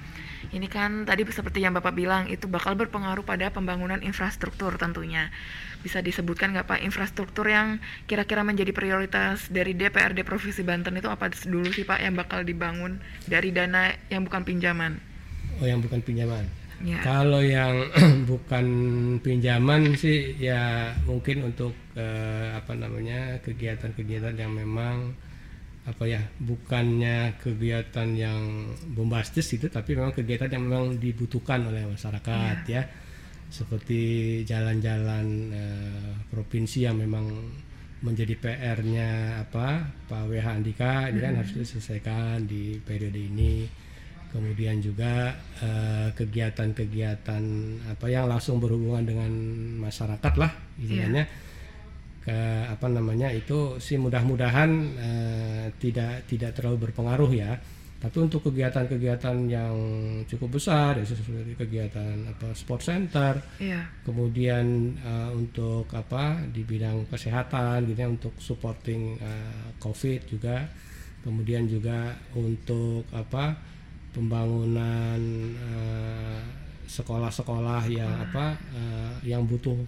Ini 0.48 0.68
kan 0.72 1.04
tadi 1.04 1.28
seperti 1.28 1.60
yang 1.60 1.76
Bapak 1.76 1.92
bilang 1.92 2.32
itu 2.32 2.48
bakal 2.48 2.80
berpengaruh 2.80 3.28
pada 3.28 3.52
pembangunan 3.52 4.00
infrastruktur 4.00 4.80
tentunya. 4.80 5.28
Bisa 5.84 6.00
disebutkan 6.00 6.56
nggak 6.56 6.68
Pak 6.68 6.80
infrastruktur 6.88 7.52
yang 7.52 7.84
kira-kira 8.08 8.48
menjadi 8.48 8.72
prioritas 8.72 9.52
dari 9.52 9.76
DPRD 9.76 10.24
Provinsi 10.24 10.64
Banten 10.64 10.96
itu 10.96 11.12
apa 11.12 11.28
dulu 11.44 11.68
sih 11.72 11.84
Pak 11.84 12.00
yang 12.00 12.16
bakal 12.16 12.48
dibangun 12.48 13.04
dari 13.28 13.52
dana 13.52 13.92
yang 14.08 14.24
bukan 14.24 14.48
pinjaman? 14.48 15.00
Oh 15.60 15.68
yang 15.68 15.84
bukan 15.84 16.00
pinjaman. 16.00 16.48
Ya. 16.86 17.02
Kalau 17.02 17.42
yang 17.42 17.90
bukan 18.30 18.66
pinjaman 19.26 19.98
sih 19.98 20.38
ya 20.38 20.94
mungkin 21.10 21.50
untuk 21.50 21.74
uh, 21.98 22.54
apa 22.54 22.78
namanya 22.78 23.42
kegiatan-kegiatan 23.42 24.38
yang 24.38 24.54
memang 24.54 25.18
apa 25.88 26.04
ya 26.04 26.20
bukannya 26.44 27.40
kegiatan 27.40 28.12
yang 28.12 28.76
bombastis 28.92 29.56
itu 29.56 29.72
tapi 29.72 29.96
memang 29.96 30.12
kegiatan 30.12 30.52
yang 30.52 30.68
memang 30.68 31.00
dibutuhkan 31.00 31.64
oleh 31.64 31.88
masyarakat 31.88 32.68
yeah. 32.68 32.84
ya 32.84 32.92
seperti 33.48 34.02
jalan-jalan 34.44 35.56
uh, 35.56 36.12
provinsi 36.28 36.84
yang 36.84 37.00
memang 37.00 37.32
menjadi 38.04 38.36
PR-nya 38.36 39.42
apa 39.48 39.88
Pak 40.12 40.28
WH 40.28 40.48
Andika 40.60 41.08
ini 41.08 41.24
kan 41.24 41.34
hmm. 41.34 41.40
harus 41.42 41.54
diselesaikan 41.56 42.46
di 42.46 42.78
periode 42.84 43.18
ini 43.18 43.66
kemudian 44.28 44.78
juga 44.84 45.34
eh, 45.64 46.14
kegiatan-kegiatan 46.14 47.44
uh, 47.88 47.92
apa 47.96 48.06
yang 48.06 48.30
langsung 48.30 48.62
berhubungan 48.62 49.02
dengan 49.02 49.32
masyarakat 49.82 50.34
lah 50.36 50.52
istilahnya 50.78 51.26
yeah 51.26 51.47
ke 52.28 52.68
apa 52.68 52.92
namanya 52.92 53.32
itu 53.32 53.80
sih 53.80 53.96
mudah-mudahan 53.96 54.72
uh, 55.00 55.66
tidak 55.80 56.28
tidak 56.28 56.52
terlalu 56.52 56.92
berpengaruh 56.92 57.32
ya 57.32 57.56
tapi 57.98 58.20
untuk 58.20 58.52
kegiatan-kegiatan 58.52 59.48
yang 59.48 59.76
cukup 60.28 60.60
besar 60.60 61.00
ya 61.00 61.08
seperti 61.08 61.56
kegiatan 61.56 62.28
apa 62.28 62.52
sport 62.52 62.84
center 62.84 63.40
yeah. 63.64 63.88
kemudian 64.04 64.92
uh, 65.08 65.32
untuk 65.32 65.88
apa 65.96 66.44
di 66.52 66.68
bidang 66.68 67.08
kesehatan 67.08 67.88
gitu 67.88 68.00
ya 68.04 68.10
untuk 68.12 68.36
supporting 68.44 69.16
uh, 69.24 69.72
covid 69.80 70.28
juga 70.28 70.68
kemudian 71.24 71.64
juga 71.64 72.12
untuk 72.36 73.08
apa 73.16 73.56
pembangunan 74.12 75.20
sekolah-sekolah 76.92 77.88
uh, 77.88 77.92
yang 77.92 78.12
apa 78.20 78.46
uh, 78.76 79.16
yang 79.24 79.48
butuh 79.48 79.80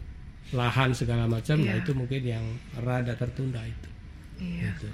lahan 0.54 0.92
segala 0.98 1.30
macam 1.30 1.62
nah 1.62 1.66
iya. 1.66 1.72
nah 1.78 1.84
itu 1.84 1.92
mungkin 1.94 2.22
yang 2.26 2.46
rada 2.82 3.14
tertunda 3.14 3.62
itu 3.62 3.90
iya. 4.42 4.74
Gitu. 4.74 4.90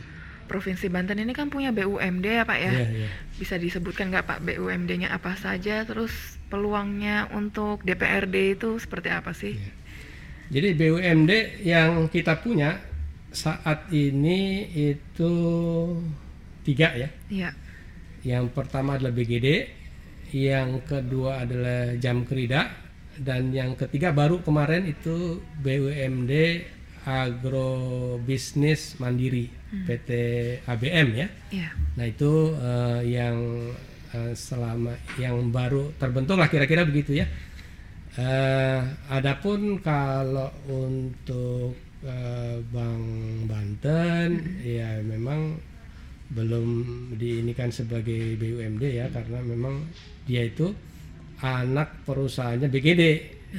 Provinsi 0.45 0.93
Banten 0.93 1.17
ini 1.17 1.33
kan 1.33 1.49
punya 1.49 1.73
BUMD 1.73 2.21
ya 2.21 2.45
Pak 2.45 2.59
ya 2.61 2.71
iya, 2.71 2.85
iya. 2.85 3.09
bisa 3.41 3.57
disebutkan 3.57 4.13
nggak 4.13 4.29
Pak 4.29 4.39
BUMD-nya 4.45 5.09
apa 5.09 5.33
saja 5.33 5.81
terus 5.89 6.13
peluangnya 6.53 7.33
untuk 7.33 7.81
DPRD 7.81 8.53
itu 8.53 8.77
seperti 8.77 9.09
apa 9.09 9.33
sih 9.33 9.57
iya. 9.57 9.71
jadi 10.53 10.69
BUMD 10.77 11.31
yang 11.65 12.05
kita 12.13 12.37
punya 12.45 12.77
saat 13.33 13.89
ini 13.89 14.69
itu 14.69 15.33
tiga 16.61 16.93
ya 16.93 17.09
iya. 17.33 17.49
yang 18.21 18.53
pertama 18.53 19.01
adalah 19.01 19.17
BGD 19.17 19.47
yang 20.35 20.83
kedua 20.85 21.41
adalah 21.41 21.97
Jam 21.97 22.21
Kerida 22.21 22.84
dan 23.19 23.51
yang 23.55 23.77
ketiga 23.79 24.11
baru 24.11 24.43
kemarin 24.43 24.87
itu 24.87 25.39
BUMD 25.63 26.33
Agrobisnis 27.05 28.97
Mandiri 28.97 29.45
hmm. 29.45 29.85
PT 29.85 30.09
ABM 30.65 31.07
ya. 31.13 31.27
Yeah. 31.53 31.71
Nah 31.95 32.05
itu 32.09 32.57
uh, 32.57 33.01
yang 33.05 33.37
uh, 34.11 34.33
selama 34.33 34.97
yang 35.21 35.53
baru 35.53 35.93
terbentuk 36.01 36.41
lah 36.41 36.49
kira-kira 36.49 36.81
begitu 36.81 37.21
ya. 37.21 37.29
Uh, 38.15 38.81
adapun 39.11 39.77
kalau 39.83 40.49
untuk 40.65 41.75
uh, 42.07 42.57
Bank 42.73 43.05
Banten 43.45 44.29
hmm. 44.41 44.65
ya 44.65 44.89
memang 45.05 45.61
belum 46.33 46.67
diinikan 47.21 47.69
sebagai 47.69 48.33
BUMD 48.41 48.81
ya 48.81 49.05
karena 49.13 49.45
memang 49.45 49.85
dia 50.25 50.41
itu 50.49 50.73
anak 51.45 52.01
perusahaannya 52.09 52.67
BGD 52.73 53.03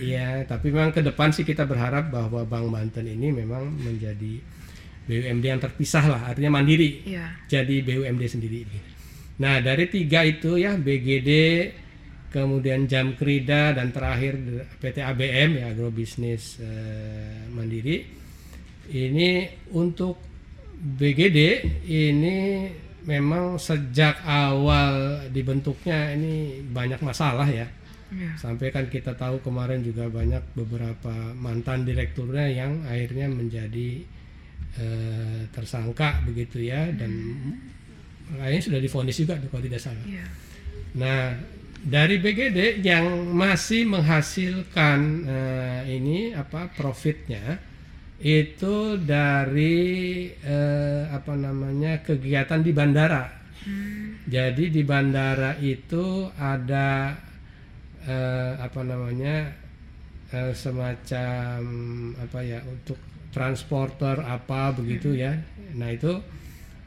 ya 0.02 0.44
tapi 0.44 0.74
memang 0.74 0.92
ke 0.92 1.00
depan 1.00 1.32
sih 1.32 1.46
kita 1.46 1.64
berharap 1.64 2.10
bahwa 2.12 2.44
Bank 2.44 2.66
Banten 2.68 3.06
ini 3.06 3.32
memang 3.32 3.70
menjadi 3.80 4.42
BUMD 5.06 5.44
yang 5.46 5.62
terpisah 5.62 6.04
lah 6.10 6.22
artinya 6.34 6.58
mandiri. 6.58 7.06
Ya. 7.06 7.30
jadi 7.46 7.78
BUMD 7.86 8.22
sendiri. 8.26 8.66
Nah 9.38 9.62
dari 9.62 9.86
tiga 9.86 10.26
itu 10.26 10.58
ya 10.58 10.74
BGD 10.74 11.30
kemudian 12.34 12.90
Jam 12.90 13.14
Krida 13.14 13.70
dan 13.72 13.94
terakhir 13.94 14.34
PT 14.82 15.00
ABM 15.00 15.50
ya 15.62 15.64
agrobisnis 15.70 16.58
eh, 16.58 17.46
mandiri. 17.54 18.02
Ini 18.86 19.30
untuk 19.74 20.18
BGD 20.76 21.38
ini 21.88 22.36
memang 23.06 23.56
sejak 23.56 24.18
awal 24.26 25.22
dibentuknya 25.30 26.12
ini 26.18 26.60
banyak 26.66 26.98
masalah 27.00 27.46
ya. 27.46 27.70
ya. 28.10 28.30
Sampai 28.34 28.74
kan 28.74 28.90
kita 28.90 29.14
tahu 29.14 29.38
kemarin 29.46 29.80
juga 29.86 30.10
banyak 30.10 30.42
beberapa 30.58 31.14
mantan 31.38 31.86
direkturnya 31.86 32.50
yang 32.50 32.82
akhirnya 32.82 33.30
menjadi 33.30 34.02
uh, 34.82 35.40
tersangka 35.54 36.26
begitu 36.26 36.66
ya 36.66 36.90
dan 36.98 37.10
hmm. 37.10 37.56
lainnya 38.42 38.62
sudah 38.66 38.80
difonis 38.82 39.16
juga 39.22 39.38
kalau 39.38 39.62
tidak 39.62 39.78
salah. 39.78 40.02
Ya. 40.04 40.26
Nah 40.98 41.38
dari 41.86 42.18
BGD 42.18 42.82
yang 42.82 43.30
masih 43.30 43.86
menghasilkan 43.86 44.98
uh, 45.22 45.82
ini 45.86 46.34
apa 46.34 46.74
profitnya 46.74 47.62
itu 48.20 48.96
dari 48.96 49.76
eh, 50.32 51.02
apa 51.12 51.36
namanya 51.36 52.00
kegiatan 52.00 52.64
di 52.64 52.72
bandara. 52.72 53.24
Hmm. 53.66 54.24
Jadi 54.24 54.72
di 54.72 54.82
bandara 54.86 55.60
itu 55.60 56.30
ada 56.40 57.12
eh, 58.08 58.52
apa 58.56 58.80
namanya 58.80 59.52
eh, 60.32 60.52
semacam 60.56 61.60
apa 62.16 62.38
ya 62.40 62.64
untuk 62.64 62.96
transporter 63.28 64.24
apa 64.24 64.72
begitu 64.72 65.12
hmm. 65.12 65.20
ya. 65.20 65.32
Nah 65.76 65.92
itu 65.92 66.12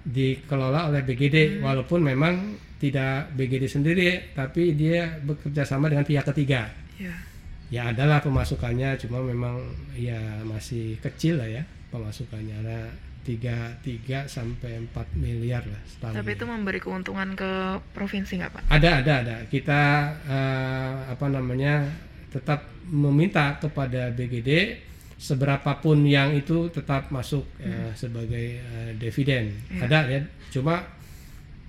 dikelola 0.01 0.89
oleh 0.89 1.05
BGD 1.05 1.37
hmm. 1.37 1.61
walaupun 1.61 2.01
memang 2.01 2.57
tidak 2.81 3.35
BGD 3.37 3.69
sendiri 3.69 4.09
tapi 4.33 4.73
dia 4.73 5.21
bekerja 5.21 5.61
sama 5.61 5.93
dengan 5.93 6.09
pihak 6.09 6.25
ketiga. 6.33 6.73
Yeah 6.97 7.28
ya 7.69 7.93
adalah 7.93 8.21
pemasukannya 8.21 8.97
cuma 8.97 9.21
memang 9.21 9.61
ya 9.93 10.19
masih 10.45 10.97
kecil 11.01 11.37
lah 11.37 11.49
ya 11.49 11.63
pemasukannya 11.93 12.57
nah 12.65 12.85
tiga 13.29 13.77
tiga 13.85 14.25
sampai 14.25 14.81
4 14.89 15.21
miliar 15.21 15.61
lah 15.67 15.81
setahun. 15.85 16.17
Tapi 16.17 16.31
itu 16.33 16.45
memberi 16.49 16.79
keuntungan 16.81 17.37
ke 17.37 17.77
provinsi 17.93 18.41
nggak 18.41 18.51
Pak? 18.57 18.63
Ada 18.73 18.89
ada 19.05 19.13
ada. 19.21 19.35
Kita 19.45 19.81
uh, 20.25 20.95
apa 21.13 21.25
namanya 21.29 21.85
tetap 22.33 22.65
meminta 22.89 23.59
kepada 23.61 24.09
BGD 24.15 24.81
seberapapun 25.19 26.07
yang 26.07 26.31
itu 26.33 26.71
tetap 26.71 27.11
masuk 27.11 27.43
hmm. 27.59 27.69
uh, 27.69 27.91
sebagai 27.93 28.63
uh, 28.65 28.91
dividen. 28.97 29.51
Ya. 29.67 29.85
Ada 29.85 29.99
ya. 30.09 30.19
Cuma 30.49 30.79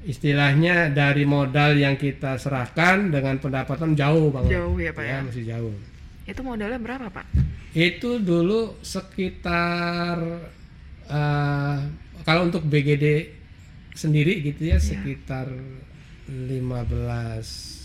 istilahnya 0.07 0.95
dari 0.97 1.29
modal 1.29 1.77
yang 1.77 1.99
kita 2.01 2.41
serahkan 2.41 3.13
dengan 3.13 3.37
pendapatan 3.37 3.93
jauh 3.93 4.33
banget. 4.33 4.57
Jauh 4.57 4.77
ya 4.81 4.97
Pak 4.97 5.05
ya. 5.05 5.13
ya? 5.13 5.19
Masih 5.29 5.45
jauh. 5.45 5.75
Itu 6.31 6.47
modalnya 6.47 6.79
berapa 6.79 7.11
Pak? 7.11 7.27
Itu 7.75 8.23
dulu 8.23 8.79
sekitar 8.83 10.19
uh, 11.11 11.79
kalau 12.23 12.47
untuk 12.47 12.63
BGD 12.67 13.35
sendiri 13.95 14.41
gitu 14.47 14.71
ya, 14.71 14.79
ya. 14.79 14.81
sekitar 14.81 15.51
15 16.31 17.81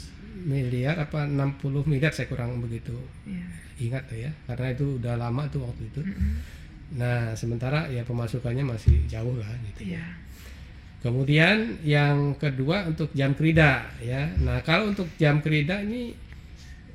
miliar 0.45 1.01
apa 1.01 1.25
60 1.25 1.89
miliar 1.89 2.13
saya 2.13 2.29
kurang 2.29 2.61
begitu 2.61 2.93
ya. 3.25 3.45
ingat 3.81 4.05
ya 4.13 4.29
karena 4.45 4.67
itu 4.75 5.01
udah 5.01 5.15
lama 5.17 5.47
tuh 5.49 5.65
waktu 5.65 5.89
itu 5.89 6.01
mm 6.05 6.13
-hmm. 6.13 6.35
nah 6.99 7.33
sementara 7.33 7.89
ya 7.89 8.05
pemasukannya 8.05 8.61
masih 8.61 8.93
jauh 9.09 9.33
lah 9.39 9.49
gitu 9.73 9.95
ya. 9.97 10.05
kemudian 11.01 11.81
yang 11.81 12.37
kedua 12.37 12.85
untuk 12.85 13.09
jam 13.17 13.33
kerida 13.33 13.89
ya 14.03 14.29
nah 14.43 14.61
kalau 14.61 14.91
untuk 14.93 15.09
jam 15.17 15.41
kerida 15.41 15.81
ini 15.81 16.13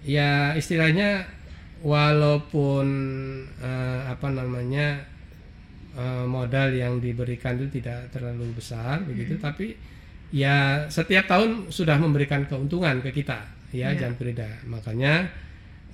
ya 0.07 0.55
istilahnya 0.55 1.40
walaupun 1.81 2.87
uh, 3.61 4.01
apa 4.13 4.29
namanya 4.29 5.01
uh, 5.97 6.29
modal 6.29 6.73
yang 6.77 7.01
diberikan 7.01 7.57
itu 7.57 7.81
tidak 7.81 8.13
terlalu 8.13 8.53
besar 8.53 9.01
begitu 9.05 9.37
hmm. 9.37 9.43
tapi 9.43 9.67
ya 10.31 10.87
setiap 10.93 11.27
tahun 11.27 11.73
sudah 11.73 11.97
memberikan 11.97 12.45
keuntungan 12.47 13.01
ke 13.01 13.11
kita 13.11 13.49
ya 13.73 13.91
yeah. 13.91 13.97
jam 13.97 14.13
kerida 14.15 14.61
makanya 14.69 15.33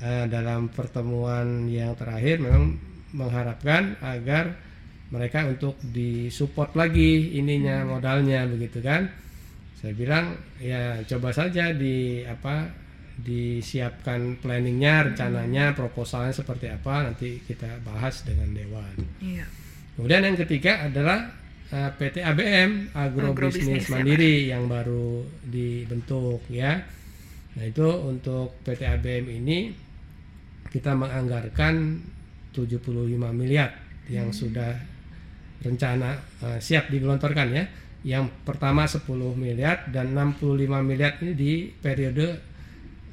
uh, 0.03 0.27
dalam 0.27 0.69
pertemuan 0.75 1.71
yang 1.71 1.95
terakhir 1.95 2.43
memang 2.43 2.77
mengharapkan 3.15 3.97
agar 4.03 4.59
mereka 5.07 5.47
untuk 5.47 5.79
disupport 5.87 6.75
lagi 6.75 7.39
ininya 7.39 7.87
hmm. 7.87 7.89
modalnya 7.95 8.43
begitu 8.51 8.83
kan 8.83 9.07
saya 9.79 9.93
bilang 9.95 10.35
ya 10.59 10.99
coba 11.07 11.31
saja 11.31 11.71
di 11.71 12.27
apa 12.27 12.86
disiapkan 13.17 14.37
planningnya 14.45 15.13
rencananya 15.13 15.73
proposalnya 15.73 16.37
seperti 16.37 16.69
apa 16.69 17.09
nanti 17.09 17.41
kita 17.41 17.81
bahas 17.81 18.23
dengan 18.29 18.53
dewan 18.53 18.93
yeah. 19.25 19.49
kemudian 19.97 20.29
yang 20.29 20.37
ketiga 20.37 20.85
adalah 20.85 21.33
uh, 21.73 21.91
eh, 21.91 21.91
PT 21.97 22.17
ABM 22.23 22.71
Agrobisnis 22.95 23.89
Mandiri 23.91 24.47
ya, 24.47 24.59
yang 24.59 24.71
baru 24.71 25.25
dibentuk 25.43 26.47
ya. 26.51 26.83
Nah 27.57 27.65
itu 27.65 27.87
untuk 28.05 28.61
PT 28.63 28.85
ABM 28.85 29.25
ini 29.43 29.73
kita 30.69 30.93
menganggarkan 30.93 32.05
75 32.53 33.17
miliar 33.33 33.73
yang 34.13 34.29
hmm. 34.31 34.37
sudah 34.37 34.73
rencana 35.65 36.21
uh, 36.45 36.59
siap 36.61 36.93
digelontorkan 36.93 37.49
ya. 37.55 37.65
Yang 38.07 38.31
pertama 38.47 38.87
10 38.87 39.03
miliar 39.35 39.91
dan 39.91 40.15
65 40.15 40.63
miliar 40.85 41.19
ini 41.25 41.33
di 41.35 41.53
periode 41.75 42.39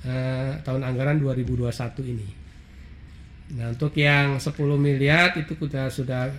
uh, 0.07 0.51
tahun 0.63 0.81
anggaran 0.83 1.17
2021 1.19 1.71
ini. 2.13 2.29
Nah 3.59 3.71
untuk 3.71 3.93
yang 3.99 4.39
10 4.39 4.49
miliar 4.79 5.35
itu 5.37 5.53
kita 5.59 5.91
sudah 5.91 6.31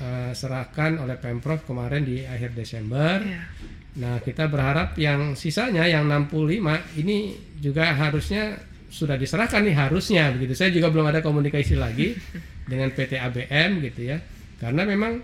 uh, 0.00 0.32
serahkan 0.32 0.98
oleh 1.02 1.18
pemprov 1.18 1.66
kemarin 1.66 2.06
di 2.06 2.24
akhir 2.24 2.56
Desember. 2.56 3.20
Yeah. 3.20 3.46
Nah, 3.92 4.24
kita 4.24 4.48
berharap 4.48 4.96
yang 4.96 5.36
sisanya 5.36 5.84
yang 5.84 6.08
65 6.08 6.64
ini 6.96 7.36
juga 7.60 7.92
harusnya 7.92 8.56
sudah 8.88 9.20
diserahkan 9.20 9.60
nih 9.60 9.76
harusnya 9.76 10.32
begitu. 10.32 10.56
Saya 10.56 10.72
juga 10.72 10.88
belum 10.88 11.12
ada 11.12 11.20
komunikasi 11.20 11.76
lagi 11.76 12.16
dengan 12.70 12.88
PT 12.88 13.20
ABM 13.20 13.84
gitu 13.84 14.16
ya. 14.16 14.18
Karena 14.56 14.88
memang 14.88 15.20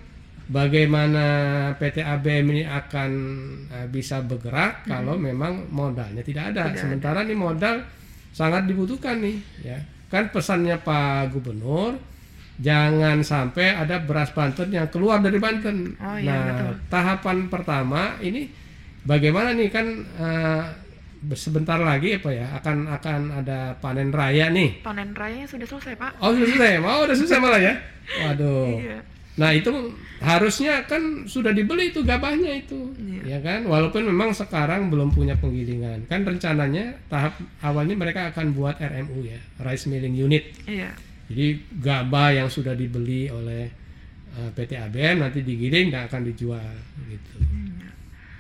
bagaimana 0.49 1.25
PT 1.77 2.01
ABM 2.01 2.47
ini 2.57 2.65
akan 2.65 3.11
uh, 3.69 3.87
bisa 3.93 4.25
bergerak 4.25 4.85
hmm. 4.85 4.89
kalau 4.89 5.15
memang 5.21 5.69
modalnya 5.69 6.25
tidak 6.25 6.57
ada. 6.57 6.73
Tidak 6.73 6.81
Sementara 6.81 7.23
ada. 7.23 7.29
nih 7.29 7.39
modal 7.39 7.77
sangat 8.33 8.65
dibutuhkan 8.65 9.21
nih 9.21 9.37
ya. 9.63 9.79
Kan 10.09 10.33
pesannya 10.33 10.81
Pak 10.81 11.37
Gubernur 11.37 12.01
jangan 12.59 13.23
sampai 13.23 13.77
ada 13.77 14.03
beras 14.03 14.35
Banten 14.35 14.73
yang 14.73 14.89
keluar 14.89 15.21
dari 15.21 15.39
Banten. 15.39 15.95
Oh, 16.01 16.17
iya, 16.19 16.33
nah, 16.33 16.45
betul. 16.51 16.75
tahapan 16.91 17.39
pertama 17.47 18.03
ini 18.19 18.51
bagaimana 19.05 19.55
nih 19.55 19.69
kan 19.71 19.87
uh, 20.19 20.65
sebentar 21.35 21.79
lagi 21.79 22.19
apa 22.19 22.31
ya 22.31 22.47
akan 22.59 22.77
akan 22.99 23.21
ada 23.45 23.77
panen 23.79 24.11
raya 24.11 24.49
nih. 24.49 24.81
Panen 24.81 25.13
rayanya 25.13 25.45
sudah 25.45 25.69
selesai 25.69 25.95
pak? 25.95 26.11
Oh 26.25 26.33
sudah 26.33 26.49
selesai, 26.57 26.81
mau 26.81 26.99
oh, 26.99 27.05
udah 27.05 27.17
selesai 27.17 27.39
malah 27.39 27.61
ya. 27.61 27.75
Waduh. 28.25 28.81
iya. 28.81 28.99
Nah 29.39 29.55
itu 29.55 29.71
harusnya 30.19 30.83
kan 30.91 31.31
sudah 31.31 31.55
dibeli 31.55 31.95
itu 31.95 32.03
gabahnya 32.03 32.59
itu, 32.59 32.91
iya. 32.99 33.39
ya 33.39 33.39
kan? 33.39 33.65
Walaupun 33.71 34.03
memang 34.03 34.35
sekarang 34.35 34.91
belum 34.91 35.15
punya 35.15 35.39
penggilingan, 35.39 36.11
kan 36.11 36.27
rencananya 36.27 36.99
tahap 37.07 37.39
awalnya 37.63 37.95
mereka 37.95 38.35
akan 38.35 38.51
buat 38.51 38.83
RMU 38.83 39.23
ya, 39.23 39.39
rice 39.63 39.87
milling 39.87 40.19
unit. 40.19 40.45
Iya 40.67 40.91
jadi 41.29 41.47
gabah 41.85 42.41
yang 42.41 42.49
sudah 42.49 42.73
dibeli 42.73 43.29
oleh 43.29 43.69
uh, 44.33 44.49
eh, 44.49 44.51
PT 44.57 44.81
ABM 44.81 45.21
nanti 45.21 45.45
digiring 45.45 45.93
dan 45.93 46.09
akan 46.09 46.25
dijual 46.25 46.73
gitu. 47.05 47.37
Hmm. 47.45 47.77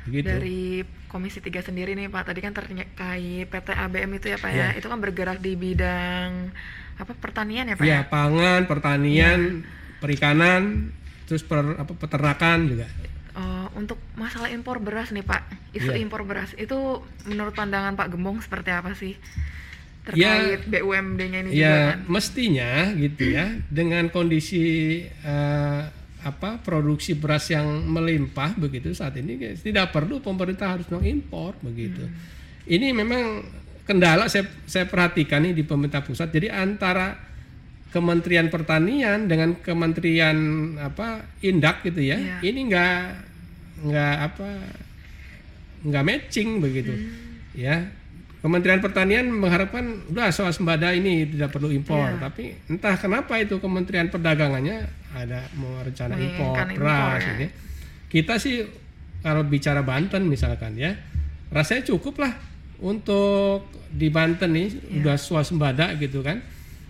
Gitu. 0.08 0.24
Dari 0.24 0.80
Komisi 1.04 1.44
3 1.44 1.68
sendiri 1.68 1.92
nih 1.92 2.08
Pak, 2.08 2.32
tadi 2.32 2.40
kan 2.40 2.56
terkait 2.56 3.44
PT 3.44 3.68
ABM 3.76 4.10
itu 4.16 4.32
ya 4.32 4.40
Pak 4.40 4.50
ya, 4.52 4.72
ya 4.72 4.80
itu 4.80 4.88
kan 4.88 5.00
bergerak 5.04 5.36
di 5.44 5.52
bidang 5.52 6.48
apa 6.96 7.12
pertanian 7.12 7.68
ya 7.68 7.76
Pak 7.76 7.84
ya? 7.84 7.92
Ya, 7.92 8.00
pangan, 8.08 8.64
pertanian, 8.64 9.40
ya. 9.60 9.77
Perikanan, 9.98 10.94
terus 11.26 11.42
per, 11.42 11.78
apa 11.78 11.92
peternakan 11.94 12.58
juga. 12.70 12.86
Uh, 13.38 13.70
untuk 13.78 14.02
masalah 14.18 14.50
impor 14.50 14.82
beras 14.82 15.14
nih 15.14 15.22
Pak, 15.22 15.74
isu 15.76 15.94
ya. 15.94 16.02
impor 16.02 16.26
beras 16.26 16.50
itu 16.58 17.02
menurut 17.26 17.54
pandangan 17.54 17.94
Pak 17.94 18.14
Gembong 18.14 18.42
seperti 18.42 18.70
apa 18.74 18.94
sih? 18.98 19.14
terkait 20.08 20.60
ya, 20.64 20.80
BUMD-nya 20.80 21.38
ini 21.44 21.50
ya, 21.52 21.52
juga 21.52 21.76
kan? 21.76 21.98
mestinya 22.08 22.72
gitu 22.96 23.24
ya 23.28 23.46
dengan 23.68 24.08
kondisi 24.08 24.64
uh, 25.04 25.82
apa 26.24 26.58
produksi 26.64 27.14
beras 27.14 27.46
yang 27.52 27.84
melimpah 27.86 28.56
begitu 28.58 28.90
saat 28.96 29.14
ini 29.20 29.38
tidak 29.60 29.94
perlu 29.94 30.18
pemerintah 30.18 30.74
harus 30.74 30.88
mengimpor 30.90 31.54
begitu. 31.62 32.02
Hmm. 32.02 32.16
Ini 32.68 32.90
memang 32.90 33.44
kendala 33.86 34.26
saya 34.26 34.48
saya 34.66 34.88
perhatikan 34.90 35.44
nih 35.46 35.54
di 35.54 35.62
pemerintah 35.62 36.02
pusat. 36.02 36.32
Jadi 36.32 36.50
antara 36.50 37.27
Kementerian 37.88 38.52
Pertanian 38.52 39.24
dengan 39.30 39.56
Kementerian 39.64 40.36
apa 40.76 41.24
Indak 41.40 41.80
gitu 41.88 42.04
ya. 42.04 42.20
ya. 42.20 42.36
Ini 42.44 42.60
enggak 42.68 43.00
enggak 43.80 44.16
apa 44.28 44.48
enggak 45.88 46.04
matching 46.04 46.60
begitu. 46.60 46.92
Hmm. 46.92 47.56
Ya. 47.56 47.76
Kementerian 48.38 48.78
Pertanian 48.78 49.26
mengharapkan 49.34 50.06
udah 50.14 50.30
swasembada 50.30 50.94
ini 50.94 51.26
tidak 51.26 51.50
perlu 51.58 51.74
impor, 51.74 52.06
ya. 52.06 52.22
tapi 52.22 52.54
entah 52.70 52.94
kenapa 52.94 53.34
itu 53.42 53.58
Kementerian 53.58 54.14
Perdagangannya 54.14 54.86
ada 55.10 55.42
mau 55.58 55.82
rencana 55.82 56.14
impor 56.14 56.54
beras 56.78 57.26
ya. 57.26 57.34
ini. 57.34 57.46
Kita 58.06 58.38
sih 58.38 58.62
kalau 59.26 59.42
bicara 59.42 59.82
Banten 59.82 60.30
misalkan 60.30 60.78
ya, 60.78 60.94
rasanya 61.50 61.90
cukup 61.90 62.22
lah 62.22 62.38
untuk 62.78 63.66
di 63.90 64.06
Banten 64.06 64.54
nih 64.54 64.68
ya. 64.70 65.02
udah 65.02 65.16
swasembada 65.18 65.90
gitu 65.98 66.22
kan. 66.22 66.38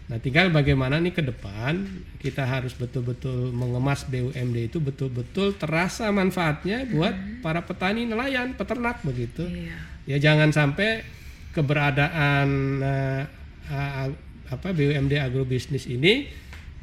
Nah 0.09 0.17
tinggal 0.17 0.49
bagaimana 0.49 0.97
nih 0.97 1.13
ke 1.13 1.21
depan 1.21 1.85
kita 2.17 2.49
harus 2.49 2.73
betul-betul 2.73 3.53
mengemas 3.53 4.09
BUMD 4.09 4.73
itu 4.73 4.81
betul-betul 4.81 5.61
terasa 5.61 6.09
manfaatnya 6.09 6.89
buat 6.89 7.13
hmm. 7.13 7.45
para 7.45 7.61
petani 7.61 8.09
nelayan, 8.09 8.57
peternak 8.57 9.05
begitu. 9.05 9.45
Iya. 9.45 9.77
Ya 10.09 10.17
jangan 10.17 10.49
sampai 10.49 11.05
keberadaan 11.53 12.49
uh, 12.81 13.23
uh, 13.69 14.09
apa 14.49 14.69
BUMD 14.73 15.21
agrobisnis 15.21 15.85
ini 15.85 16.29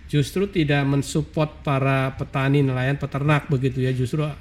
justru 0.06 0.46
tidak 0.46 0.86
mensupport 0.86 1.66
para 1.66 2.14
petani 2.14 2.62
nelayan 2.62 3.02
peternak 3.02 3.50
begitu 3.50 3.82
ya 3.82 3.90
justru 3.90 4.22
uh, 4.22 4.34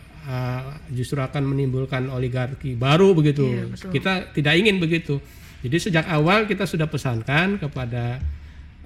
justru 0.92 1.16
akan 1.25 1.40
menimbulkan 1.57 2.12
oligarki 2.12 2.77
baru 2.77 3.16
begitu 3.16 3.49
iya, 3.49 3.64
kita 3.88 4.12
tidak 4.37 4.55
ingin 4.61 4.77
begitu 4.77 5.25
jadi 5.64 5.77
sejak 5.81 6.07
awal 6.12 6.44
kita 6.44 6.68
sudah 6.68 6.85
pesankan 6.85 7.57
kepada 7.57 8.20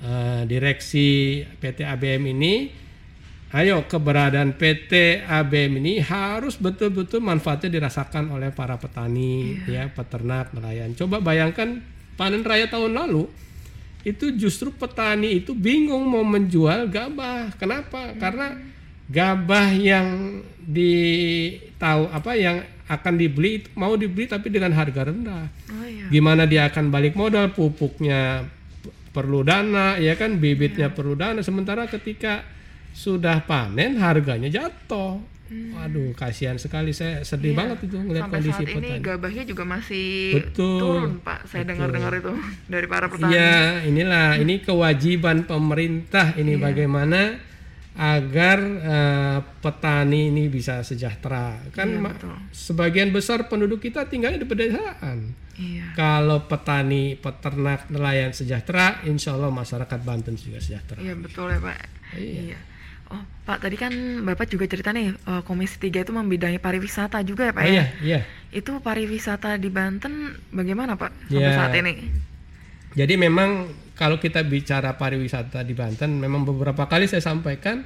uh, 0.03 0.43
direksi 0.47 1.43
PT 1.59 1.87
ABM 1.87 2.23
ini 2.35 2.55
ayo 3.55 3.89
keberadaan 3.89 4.61
PT 4.61 5.25
ABM 5.25 5.81
ini 5.81 6.05
harus 6.05 6.61
betul-betul 6.61 7.25
manfaatnya 7.25 7.81
dirasakan 7.81 8.29
oleh 8.29 8.53
para 8.53 8.77
petani, 8.77 9.57
yeah. 9.65 9.89
ya 9.89 9.93
peternak, 9.93 10.53
nelayan. 10.53 10.93
Coba 10.93 11.25
bayangkan 11.25 11.81
panen 12.21 12.45
raya 12.45 12.69
tahun 12.69 12.93
lalu 12.93 13.25
itu 14.05 14.31
justru 14.37 14.71
petani 14.71 15.43
itu 15.43 15.57
bingung 15.57 16.05
mau 16.07 16.23
menjual 16.23 16.93
gabah. 16.93 17.57
Kenapa? 17.57 18.13
Hmm. 18.13 18.19
Karena 18.21 18.49
gabah 19.09 19.69
yang 19.75 20.09
di 20.61 20.93
tahu 21.81 22.13
apa 22.13 22.37
yang 22.37 22.61
akan 22.89 23.15
dibeli 23.21 23.65
mau 23.77 23.97
dibeli 23.97 24.29
tapi 24.29 24.53
dengan 24.53 24.73
harga 24.77 25.09
rendah. 25.09 25.45
Oh 25.73 25.85
iya. 25.89 26.07
Gimana 26.09 26.45
dia 26.45 26.69
akan 26.69 26.89
balik 26.93 27.17
modal 27.17 27.53
pupuknya 27.53 28.49
perlu 29.19 29.43
dana 29.43 29.99
ya 29.99 30.15
kan 30.15 30.39
bibitnya 30.39 30.95
perlu 30.95 31.19
dana 31.19 31.43
sementara 31.43 31.91
ketika 31.91 32.47
sudah 32.95 33.43
panen 33.43 33.99
harganya 33.99 34.47
jatuh. 34.47 35.19
Waduh 35.49 36.13
kasihan 36.13 36.55
sekali 36.55 36.93
saya 36.93 37.25
sedih 37.25 37.57
Iya. 37.57 37.59
banget 37.59 37.79
itu 37.89 37.97
ngeliat 37.97 38.21
Sampai 38.23 38.37
kondisi 38.37 38.53
saat 38.55 38.69
ini 38.69 38.77
petani. 38.85 39.01
gabahnya 39.01 39.43
juga 39.45 39.65
masih 39.65 40.09
Betul. 40.37 40.77
turun, 40.79 41.13
Pak. 41.19 41.41
Saya 41.49 41.65
dengar-dengar 41.65 42.13
itu 42.15 42.33
dari 42.69 42.85
para 42.85 43.09
petani. 43.09 43.33
Iya, 43.33 43.59
inilah 43.83 44.29
ini 44.37 44.61
kewajiban 44.61 45.49
pemerintah 45.49 46.37
ini 46.37 46.53
Iya. 46.53 46.63
bagaimana 46.63 47.21
agar 47.97 48.59
eh, 48.61 49.39
petani 49.59 50.29
ini 50.29 50.47
bisa 50.47 50.85
sejahtera. 50.85 51.57
Kan 51.73 51.97
Iya, 51.97 52.01
betul. 52.05 52.35
sebagian 52.53 53.09
besar 53.09 53.49
penduduk 53.49 53.81
kita 53.81 54.05
tinggalnya 54.05 54.39
di 54.39 54.47
pedesaan. 54.47 55.33
Iya. 55.59 55.91
Kalau 55.93 56.47
petani, 56.47 57.19
peternak, 57.19 57.91
nelayan 57.91 58.31
sejahtera, 58.31 59.03
insya 59.05 59.35
Allah 59.35 59.51
masyarakat 59.51 59.99
Banten 60.07 60.39
juga 60.39 60.63
sejahtera. 60.63 61.03
Iya, 61.03 61.19
betul 61.19 61.51
ya, 61.51 61.59
Pak. 61.59 61.79
Iya. 62.15 62.41
Iya. 62.55 62.59
Oh, 63.09 63.23
Pak, 63.43 63.65
tadi 63.65 63.75
kan 63.75 63.91
Bapak 64.23 64.47
juga 64.47 64.69
cerita 64.69 64.93
nih, 64.93 65.17
eh, 65.17 65.43
Komisi 65.43 65.81
3 65.81 66.05
itu 66.05 66.13
membidangi 66.13 66.61
pariwisata 66.61 67.19
juga 67.25 67.49
ya, 67.49 67.53
Pak 67.57 67.63
ya? 67.65 67.71
iya, 67.73 67.85
iya. 68.05 68.21
Itu 68.55 68.79
pariwisata 68.79 69.59
di 69.59 69.67
Banten 69.67 70.37
bagaimana, 70.53 70.95
Pak? 70.95 71.27
Sampai 71.27 71.43
Ya. 71.43 71.57
saat 71.57 71.75
ini? 71.75 72.07
Jadi 72.95 73.15
memang 73.17 73.67
kalau 73.97 74.21
kita 74.21 74.45
bicara 74.45 74.95
pariwisata 74.95 75.65
di 75.65 75.75
Banten, 75.75 76.21
memang 76.21 76.47
beberapa 76.47 76.87
kali 76.87 77.09
saya 77.09 77.25
sampaikan 77.25 77.83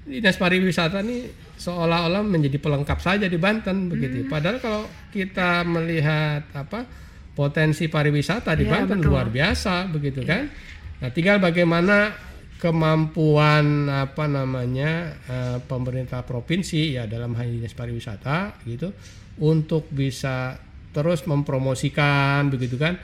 dinas 0.00 0.40
pariwisata 0.40 1.04
ini 1.04 1.28
seolah-olah 1.54 2.24
menjadi 2.24 2.56
pelengkap 2.56 2.98
saja 2.98 3.28
di 3.28 3.36
Banten 3.36 3.92
begitu. 3.92 4.24
Padahal 4.26 4.56
kalau 4.58 4.82
kita 5.12 5.62
melihat 5.66 6.46
apa 6.56 6.88
potensi 7.40 7.88
pariwisata 7.88 8.52
di 8.52 8.68
Iya, 8.68 8.72
Banten 8.84 9.00
betul. 9.00 9.16
luar 9.16 9.32
biasa 9.32 9.88
begitu 9.88 10.20
kan. 10.28 10.44
Nah, 11.00 11.08
tinggal 11.08 11.40
bagaimana 11.40 12.12
kemampuan 12.60 13.88
apa 13.88 14.28
namanya 14.28 15.16
eh, 15.24 15.58
pemerintah 15.64 16.20
provinsi 16.20 17.00
ya 17.00 17.08
dalam 17.08 17.32
hal 17.32 17.48
ini 17.48 17.64
dinas 17.64 17.72
pariwisata 17.72 18.60
gitu 18.68 18.92
untuk 19.40 19.88
bisa 19.88 20.60
terus 20.92 21.24
mempromosikan 21.24 22.52
begitu 22.52 22.76
kan 22.76 23.00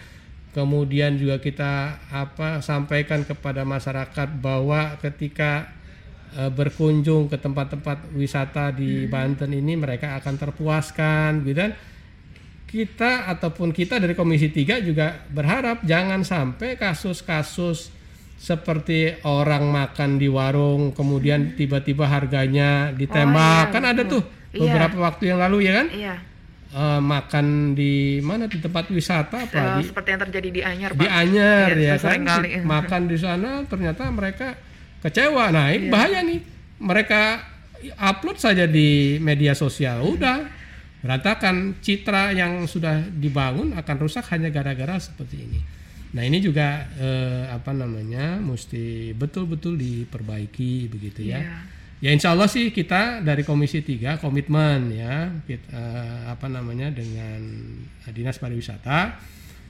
kemudian 0.52 1.16
juga 1.16 1.40
kita 1.40 2.04
apa 2.12 2.60
sampaikan 2.60 3.24
kepada 3.24 3.64
masyarakat 3.64 4.28
bahwa 4.36 5.00
ketika 5.00 5.72
eh, 6.36 6.52
berkunjung 6.52 7.32
ke 7.32 7.40
tempat-tempat 7.40 8.12
wisata 8.12 8.76
di 8.76 9.08
Banten 9.08 9.56
ini 9.56 9.72
mereka 9.80 10.20
akan 10.20 10.36
terpuaskan 10.36 11.48
gitu 11.48 11.64
kan 11.64 11.72
kita 12.66 13.30
ataupun 13.30 13.70
kita 13.70 13.96
dari 13.96 14.12
Komisi 14.12 14.50
3 14.50 14.82
juga 14.82 15.22
berharap 15.26 15.82
jangan 15.82 16.20
sampai 16.20 16.74
kasus-kasus 16.74 17.94
seperti 18.36 19.16
orang 19.22 19.70
makan 19.70 20.18
di 20.18 20.28
warung 20.28 20.92
kemudian 20.92 21.54
tiba-tiba 21.54 22.04
harganya 22.04 22.92
ditembak 22.92 23.70
iya, 23.70 23.72
kan 23.72 23.84
ada 23.84 24.02
tuh 24.04 24.22
Iya. 24.50 24.72
beberapa 24.72 24.96
waktu 25.04 25.24
yang 25.26 25.38
lalu 25.38 25.58
ya 25.62 25.72
kan 25.74 25.86
Iya. 25.90 26.14
Eh, 26.68 27.00
makan 27.00 27.46
di 27.72 27.94
mana 28.20 28.44
di 28.44 28.58
tempat 28.58 28.88
wisata 28.88 29.44
apa 29.44 29.78
di 29.78 29.86
seperti 29.86 30.08
yang 30.12 30.20
terjadi 30.22 30.48
di 30.50 30.60
Anyar, 30.60 30.90
Pak. 30.92 30.98
di 30.98 31.06
Anyer 31.06 31.68
Iya, 31.72 31.86
ya 31.86 31.94
saya 31.96 32.18
kan 32.18 32.24
kali. 32.26 32.48
Makan 32.60 33.02
di 33.06 33.16
sana 33.16 33.50
ternyata 33.64 34.02
mereka 34.08 34.48
kecewa 35.00 35.48
nah 35.48 35.70
Iya. 35.70 35.88
bahaya 35.88 36.20
nih 36.20 36.40
mereka 36.78 37.40
upload 37.96 38.36
saja 38.36 38.64
di 38.64 39.16
media 39.18 39.52
sosial 39.52 40.02
udah 40.02 40.55
berantakan 41.06 41.78
citra 41.78 42.34
yang 42.34 42.66
sudah 42.66 43.06
dibangun 43.06 43.78
akan 43.78 43.96
rusak 44.02 44.26
hanya 44.34 44.50
gara-gara 44.50 44.98
seperti 44.98 45.46
ini 45.46 45.60
nah 46.10 46.26
ini 46.26 46.42
juga 46.42 46.90
eh, 46.98 47.46
apa 47.54 47.70
namanya 47.70 48.42
mesti 48.42 49.14
betul-betul 49.14 49.78
diperbaiki 49.78 50.90
begitu 50.90 51.30
ya 51.30 51.38
Iya. 51.38 51.58
Ya 51.96 52.12
insya 52.12 52.36
Allah 52.36 52.44
sih 52.44 52.76
kita 52.76 53.24
dari 53.24 53.40
Komisi 53.40 53.80
3 53.80 54.20
komitmen 54.20 54.92
ya 54.92 55.32
kita, 55.48 55.64
eh, 55.72 56.20
apa 56.28 56.44
namanya 56.44 56.92
dengan 56.92 57.40
Dinas 58.12 58.36
Pariwisata 58.36 59.16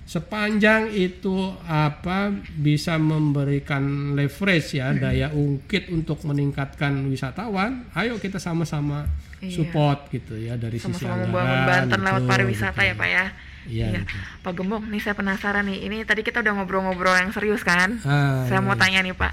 sepanjang 0.07 0.95
itu 0.95 1.51
apa 1.67 2.31
bisa 2.55 2.95
memberikan 2.95 4.15
leverage 4.15 4.79
ya 4.79 4.95
daya 4.95 5.35
ungkit 5.35 5.91
untuk 5.91 6.23
meningkatkan 6.23 7.11
wisatawan, 7.11 7.91
ayo 7.99 8.17
kita 8.23 8.39
sama-sama 8.39 9.11
Iya. 9.37 9.53
support 9.53 10.09
gitu 10.09 10.33
ya 10.33 10.57
dari 10.57 10.81
sisi 10.81 10.97
Sama-sama 11.05 11.29
membangun 11.29 11.45
anggaran. 11.45 11.69
Banten 11.69 12.01
lewat 12.09 12.23
pariwisata 12.25 12.81
betul. 12.81 12.89
ya, 12.89 12.95
Pak 12.97 13.09
ya. 13.09 13.25
Iya. 13.67 13.87
Iya. 13.93 14.01
betul. 14.01 14.21
Pak 14.43 14.53
Gembong, 14.57 14.85
nih 14.89 15.01
saya 15.05 15.15
penasaran 15.15 15.65
nih. 15.69 15.79
Ini 15.85 15.97
tadi 16.09 16.21
kita 16.25 16.41
udah 16.41 16.53
ngobrol-ngobrol 16.57 17.17
yang 17.21 17.31
serius 17.37 17.61
kan? 17.61 18.01
Ah, 18.07 18.49
saya 18.49 18.61
iya, 18.63 18.65
mau 18.65 18.75
iya. 18.75 18.81
tanya 18.81 18.99
nih 19.05 19.15
Pak, 19.15 19.33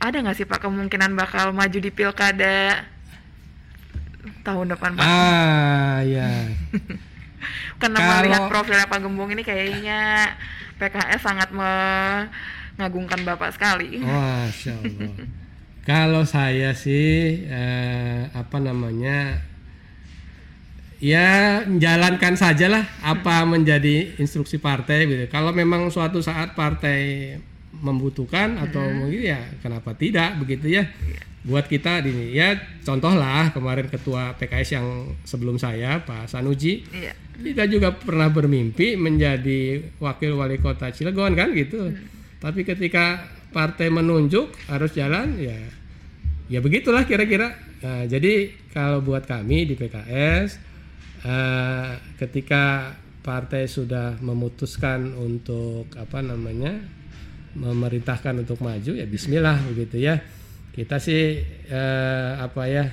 ada 0.00 0.16
nggak 0.24 0.36
sih 0.36 0.46
Pak 0.48 0.60
kemungkinan 0.64 1.12
bakal 1.12 1.52
maju 1.52 1.78
di 1.78 1.90
pilkada 1.92 2.84
tahun 4.40 4.66
depan 4.72 4.90
Pak? 4.96 5.04
Ah 5.04 6.00
ya. 6.00 6.30
Karena 7.76 7.98
kalau- 7.98 8.16
melihat 8.22 8.42
profilnya 8.48 8.86
Pak 8.88 8.98
Gembong 9.00 9.30
ini 9.32 9.42
kayaknya 9.42 10.32
PKS 10.76 11.20
sangat 11.22 11.48
mengagungkan 11.52 13.20
Bapak 13.22 13.52
sekali. 13.52 14.00
Masya 14.00 14.72
Allah. 14.76 15.12
Kalau 15.86 16.26
saya 16.26 16.74
sih 16.74 17.46
eh, 17.46 18.26
apa 18.34 18.58
namanya 18.58 19.38
ya 20.98 21.62
menjalankan 21.62 22.34
sajalah 22.34 22.82
apa 23.04 23.44
menjadi 23.44 24.16
instruksi 24.16 24.58
partai 24.58 25.06
gitu. 25.06 25.24
Kalau 25.28 25.52
memang 25.52 25.86
suatu 25.92 26.18
saat 26.18 26.56
partai 26.56 27.36
membutuhkan 27.76 28.56
atau 28.56 28.80
mungkin 28.88 29.20
ya 29.20 29.40
kenapa 29.60 29.92
tidak 29.92 30.40
begitu 30.40 30.72
ya. 30.72 30.88
Buat 31.46 31.70
kita 31.70 32.02
ini 32.02 32.34
ya 32.34 32.58
contohlah 32.82 33.54
kemarin 33.54 33.86
ketua 33.86 34.34
PKS 34.34 34.68
yang 34.74 34.86
sebelum 35.22 35.56
saya 35.56 36.02
Pak 36.02 36.26
Sanuji 36.26 36.82
Iya. 36.90 37.14
kita 37.38 37.70
juga 37.70 37.94
pernah 37.94 38.26
bermimpi 38.26 38.98
menjadi 38.98 39.78
wakil 40.02 40.34
wali 40.34 40.58
kota 40.58 40.90
Cilegon 40.90 41.38
kan 41.38 41.54
gitu. 41.54 41.94
Tapi 42.42 42.66
ketika 42.66 43.30
partai 43.54 43.88
menunjuk 43.88 44.50
harus 44.66 44.90
jalan 44.92 45.38
ya 45.38 45.54
ya 46.46 46.58
begitulah 46.58 47.06
kira-kira. 47.06 47.54
Nah, 47.76 48.02
jadi 48.04 48.50
kalau 48.74 48.98
buat 48.98 49.22
kami 49.22 49.70
di 49.70 49.74
PKS 49.78 50.58
eh, 51.22 51.90
ketika 52.18 52.90
partai 53.22 53.66
sudah 53.66 54.18
memutuskan 54.18 55.14
untuk 55.14 55.90
apa 55.94 56.22
namanya 56.22 56.74
memerintahkan 57.54 58.42
untuk 58.42 58.60
maju 58.60 58.92
ya 58.94 59.06
Bismillah 59.06 59.62
begitu 59.70 60.02
ya. 60.02 60.18
Kita 60.76 61.00
sih 61.00 61.40
eh, 61.66 62.30
apa 62.36 62.68
ya 62.68 62.84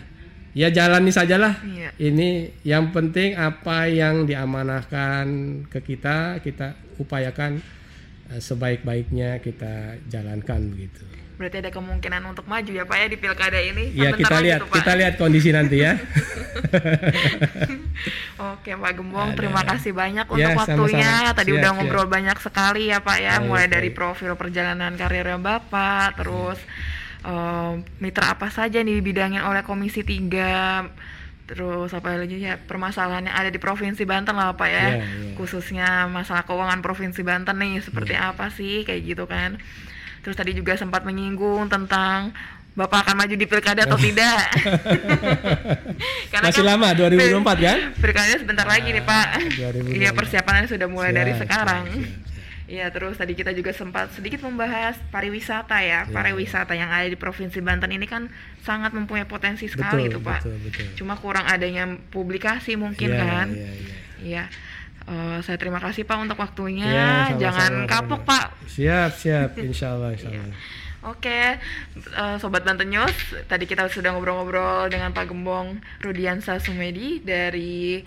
ya 0.54 0.70
jalani 0.70 1.10
sajalah 1.10 1.60
Iya. 1.60 1.90
ini 2.00 2.30
yang 2.64 2.90
penting 2.90 3.34
apa 3.34 3.90
yang 3.90 4.24
diamanahkan 4.24 5.26
ke 5.68 5.82
kita 5.84 6.40
kita 6.40 6.74
upayakan 6.96 7.60
eh, 8.30 8.40
sebaik-baiknya 8.40 9.38
kita 9.38 10.00
jalankan 10.06 10.70
begitu. 10.70 11.04
Berarti 11.34 11.60
ada 11.60 11.72
kemungkinan 11.72 12.22
untuk 12.24 12.46
maju 12.46 12.70
ya 12.70 12.86
Pak 12.86 12.94
ya 12.96 13.08
di 13.10 13.18
pilkada 13.18 13.58
ini. 13.58 13.90
Ya 13.92 14.14
kita 14.14 14.38
lihat 14.40 14.62
Pak. 14.64 14.80
kita 14.80 14.92
lihat 14.94 15.14
kondisi 15.18 15.50
nanti 15.50 15.82
ya. 15.82 15.98
Oke 18.54 18.72
Pak 18.72 18.92
Gembong, 18.94 19.30
Ada. 19.32 19.38
terima 19.38 19.62
kasih 19.64 19.92
banyak 19.94 20.26
untuk 20.26 20.40
Ya, 20.40 20.54
waktunya. 20.54 21.10
sama-sama. 21.10 21.34
Tadi 21.34 21.50
Siap, 21.50 21.58
udah 21.58 21.72
siap. 21.72 21.78
ngobrol 21.80 22.08
banyak 22.08 22.38
sekali 22.38 22.84
ya 22.88 23.00
Pak 23.00 23.18
ya, 23.18 23.34
Baik, 23.36 23.46
mulai 23.46 23.68
dari 23.68 23.90
profil 23.90 24.34
perjalanan 24.36 24.94
karirnya 24.94 25.38
Bapak, 25.38 26.18
terus 26.18 26.60
mitra 27.98 28.32
apa 28.32 28.48
saja 28.48 28.80
nih 28.80 29.00
dibidangin 29.00 29.42
oleh 29.42 29.62
Komisi 29.62 30.04
3 30.04 30.92
terus 31.44 31.92
apa 31.92 32.16
lagi 32.16 32.40
ya 32.40 32.56
permasalahan 32.56 33.28
yang 33.28 33.36
ada 33.36 33.48
di 33.48 33.60
provinsi 33.60 34.04
Banten 34.04 34.32
lah 34.32 34.56
Pak 34.56 34.64
ya, 34.64 34.72
Iya, 34.72 34.88
iya. 34.96 35.34
khususnya 35.36 35.88
masalah 36.08 36.44
keuangan 36.44 36.80
provinsi 36.80 37.20
Banten 37.20 37.60
nih 37.60 37.80
seperti 37.80 38.16
Iya. 38.16 38.32
apa 38.32 38.48
sih 38.50 38.84
kayak 38.84 39.02
gitu 39.04 39.24
kan. 39.26 39.60
Terus 40.20 40.36
tadi 40.36 40.52
juga 40.52 40.74
sempat 40.74 41.04
menyinggung 41.04 41.68
tentang 41.68 42.32
Bapak 42.74 43.06
akan 43.06 43.22
maju 43.22 43.36
di 43.36 43.46
pilkada 43.46 43.86
atau 43.86 44.00
tidak? 44.08 44.50
Karena 46.34 46.48
Masih 46.50 46.64
kan 46.64 46.70
lama 46.74 46.90
2024 46.96 47.60
kan? 47.60 47.78
Pilkada 47.96 48.34
sebentar 48.34 48.66
lagi 48.66 48.90
nih 48.90 49.04
Pak. 49.04 49.28
2024. 49.94 49.94
Iya 49.94 50.10
persiapannya 50.12 50.66
sudah 50.66 50.88
mulai 50.88 51.12
dari 51.12 51.32
Siap, 51.32 51.42
sekarang. 51.46 51.84
siap, 51.86 52.02
siap, 52.02 52.23
Iya 52.64 52.88
terus 52.96 53.20
tadi 53.20 53.36
kita 53.36 53.52
juga 53.52 53.76
sempat 53.76 54.16
sedikit 54.16 54.40
membahas 54.48 54.96
pariwisata 55.12 55.84
ya. 55.84 56.08
Iya, 56.08 56.14
Pariwisata 56.16 56.72
yang 56.80 56.88
ada 56.88 57.12
di 57.12 57.20
provinsi 57.20 57.60
Banten 57.60 57.92
ini 57.92 58.08
kan 58.08 58.32
sangat 58.64 58.96
mempunyai 58.96 59.28
potensi 59.28 59.68
sekali 59.68 60.08
Betul, 60.08 60.12
itu 60.16 60.20
Pak. 60.24 60.40
betul, 60.48 60.56
betul. 60.64 60.86
Cuma 60.96 61.20
kurang 61.20 61.44
adanya 61.44 61.84
publikasi 62.08 62.80
mungkin 62.80 63.12
Iya, 63.12 63.20
kan. 63.20 63.48
iya, 63.52 63.72
iya. 63.76 63.96
Iya. 64.24 64.44
Eh, 65.04 65.38
saya 65.44 65.60
terima 65.60 65.84
kasih 65.84 66.08
Pak 66.08 66.16
untuk 66.24 66.40
waktunya. 66.40 66.88
Iya, 66.88 67.04
sama-sama, 67.04 67.40
Jangan 67.44 67.72
kapok 67.92 68.22
Pak. 68.24 68.46
Siap, 68.72 69.12
siap, 69.20 69.50
insya 69.68 70.00
Allah, 70.00 70.16
insya 70.16 70.32
Allah. 70.32 70.56
Oke, 71.04 71.60
uh, 72.16 72.40
Sobat 72.40 72.64
Banten 72.64 72.88
News, 72.88 73.12
tadi 73.52 73.68
kita 73.68 73.92
sudah 73.92 74.16
ngobrol-ngobrol 74.16 74.88
dengan 74.88 75.12
Pak 75.12 75.36
Gembong 75.36 75.84
Rudiansa 76.00 76.64
Sumedi 76.64 77.20
dari 77.20 78.00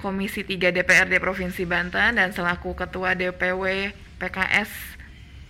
Komisi 0.00 0.48
3 0.48 0.72
DPRD 0.72 1.20
Provinsi 1.20 1.68
Banten 1.68 2.16
dan 2.16 2.32
selaku 2.32 2.72
Ketua 2.72 3.12
DPW 3.12 3.92
PKS 4.16 4.70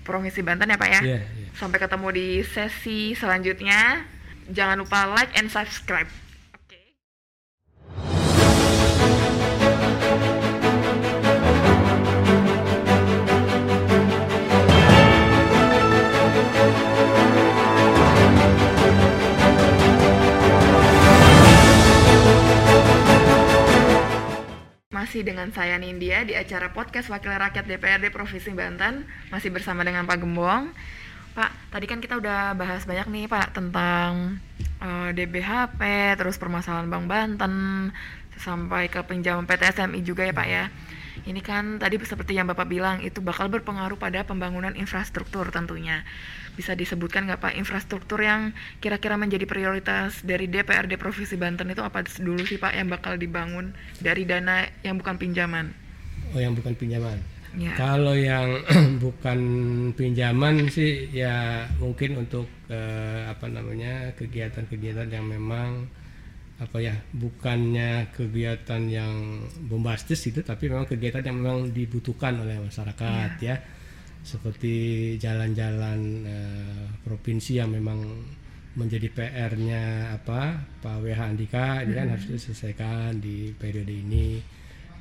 Provinsi 0.02 0.42
Banten 0.42 0.74
ya 0.74 0.78
Pak 0.80 0.90
ya. 0.90 1.00
Yeah, 1.04 1.22
yeah. 1.22 1.50
Sampai 1.54 1.78
ketemu 1.78 2.08
di 2.10 2.28
sesi 2.42 3.14
selanjutnya. 3.14 4.02
Jangan 4.50 4.82
lupa 4.82 5.06
like 5.06 5.36
and 5.38 5.52
subscribe. 5.52 6.08
Masih 24.98 25.22
dengan 25.22 25.46
saya 25.54 25.78
Nindya 25.78 26.26
di 26.26 26.34
acara 26.34 26.74
podcast 26.74 27.06
Wakil 27.06 27.30
Rakyat 27.30 27.70
DPRD 27.70 28.10
Provinsi 28.10 28.50
Banten. 28.50 29.06
Masih 29.30 29.54
bersama 29.54 29.86
dengan 29.86 30.02
Pak 30.10 30.18
Gembong. 30.18 30.74
Pak, 31.38 31.70
tadi 31.70 31.86
kan 31.86 32.02
kita 32.02 32.18
udah 32.18 32.58
bahas 32.58 32.82
banyak 32.82 33.06
nih 33.06 33.30
Pak 33.30 33.54
Tentang 33.54 34.42
uh, 34.82 35.06
eh, 35.06 35.10
DBHP, 35.14 35.78
terus 36.18 36.34
permasalahan 36.34 36.90
Bank 36.90 37.06
Banten 37.06 37.54
Sampai 38.42 38.90
ke 38.90 38.98
pinjaman 39.06 39.46
PT 39.46 39.70
SMI 39.70 40.02
juga 40.02 40.26
ya 40.26 40.34
Pak 40.34 40.48
ya 40.50 40.66
ini 41.26 41.40
kan 41.42 41.82
tadi 41.82 41.98
seperti 41.98 42.38
yang 42.38 42.46
Bapak 42.46 42.68
bilang 42.70 43.02
itu 43.02 43.18
bakal 43.18 43.50
berpengaruh 43.50 43.98
pada 43.98 44.22
pembangunan 44.22 44.76
infrastruktur 44.76 45.48
tentunya. 45.50 46.06
Bisa 46.54 46.74
disebutkan 46.78 47.26
nggak 47.26 47.40
Pak 47.42 47.54
infrastruktur 47.58 48.22
yang 48.22 48.54
kira-kira 48.78 49.18
menjadi 49.18 49.46
prioritas 49.46 50.22
dari 50.22 50.46
DPRD 50.46 51.00
Provinsi 51.00 51.34
Banten 51.34 51.70
itu 51.70 51.82
apa 51.82 52.06
dulu 52.18 52.42
sih 52.46 52.60
Pak 52.60 52.74
yang 52.76 52.92
bakal 52.92 53.18
dibangun 53.18 53.74
dari 53.98 54.22
dana 54.22 54.66
yang 54.86 54.98
bukan 54.98 55.18
pinjaman? 55.18 55.74
Oh 56.34 56.40
yang 56.42 56.52
bukan 56.52 56.76
pinjaman. 56.76 57.18
Ya. 57.56 57.72
Kalau 57.80 58.12
yang 58.12 58.60
bukan 59.04 59.40
pinjaman 59.96 60.68
sih 60.68 61.08
ya 61.08 61.64
mungkin 61.80 62.20
untuk 62.20 62.44
eh, 62.68 63.24
apa 63.24 63.48
namanya 63.48 64.12
kegiatan-kegiatan 64.20 65.08
yang 65.08 65.24
memang 65.24 65.88
apa 66.58 66.82
ya 66.82 66.94
bukannya 67.14 68.10
kegiatan 68.10 68.82
yang 68.90 69.46
bombastis 69.70 70.26
itu 70.26 70.42
tapi 70.42 70.66
memang 70.66 70.90
kegiatan 70.90 71.22
yang 71.22 71.38
memang 71.38 71.70
dibutuhkan 71.70 72.34
oleh 72.42 72.58
masyarakat 72.58 73.30
yeah. 73.38 73.54
ya. 73.54 73.56
Seperti 74.26 74.74
jalan-jalan 75.22 76.26
uh, 76.26 76.84
provinsi 77.06 77.62
yang 77.62 77.70
memang 77.70 78.02
menjadi 78.74 79.10
PR-nya 79.10 80.14
apa 80.14 80.58
Pak 80.82 81.02
WH 81.02 81.18
Andika 81.18 81.82
ini 81.82 81.98
kan 81.98 82.14
harus 82.14 82.26
diselesaikan 82.30 83.18
di 83.18 83.54
periode 83.54 83.90
ini. 83.90 84.38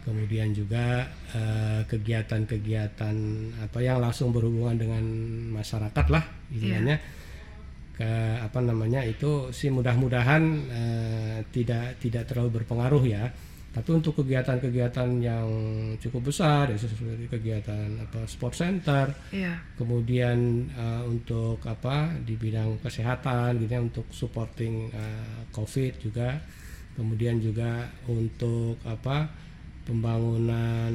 Kemudian 0.07 0.55
juga 0.55 1.03
eh, 1.35 1.83
kegiatan-kegiatan 1.83 3.15
uh, 3.59 3.67
apa 3.67 3.79
yang 3.83 3.99
langsung 3.99 4.31
berhubungan 4.31 4.79
dengan 4.79 5.03
masyarakat 5.51 6.05
lah 6.07 6.23
istilahnya. 6.47 6.95
Yeah 6.95 7.16
ke 7.97 8.11
apa 8.37 8.61
namanya 8.61 9.01
itu 9.01 9.49
sih 9.49 9.73
mudah-mudahan 9.73 10.43
uh, 10.69 11.37
tidak 11.49 11.97
tidak 11.97 12.29
terlalu 12.29 12.61
berpengaruh 12.61 13.01
ya 13.01 13.25
tapi 13.73 13.89
untuk 13.93 14.21
kegiatan-kegiatan 14.21 15.21
yang 15.21 15.49
cukup 16.01 16.29
besar 16.33 16.69
ya 16.69 16.77
seperti 16.77 17.29
kegiatan 17.29 17.97
apa 18.01 18.25
sport 18.29 18.53
center 18.53 19.09
yeah. 19.33 19.57
kemudian 19.77 20.69
uh, 20.77 21.05
untuk 21.09 21.61
apa 21.65 22.13
di 22.21 22.37
bidang 22.37 22.81
kesehatan 22.81 23.61
gitu 23.61 23.73
ya 23.73 23.81
untuk 23.81 24.05
supporting 24.13 24.93
uh, 24.93 25.45
covid 25.53 25.97
juga 25.97 26.37
kemudian 26.97 27.41
juga 27.41 27.85
untuk 28.09 28.81
apa 28.85 29.29
pembangunan 29.85 30.93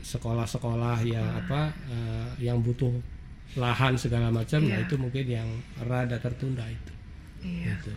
sekolah-sekolah 0.00 0.98
uh, 1.00 1.06
yang 1.06 1.28
apa 1.44 1.62
uh, 1.92 2.28
yang 2.40 2.64
butuh 2.64 3.19
lahan 3.58 3.98
segala 3.98 4.30
macam 4.30 4.62
iya. 4.62 4.78
nah 4.78 4.78
itu 4.86 4.94
mungkin 4.94 5.26
yang 5.26 5.48
rada 5.82 6.20
tertunda 6.22 6.62
itu 6.68 6.92
iya. 7.42 7.74
Gitu. 7.78 7.90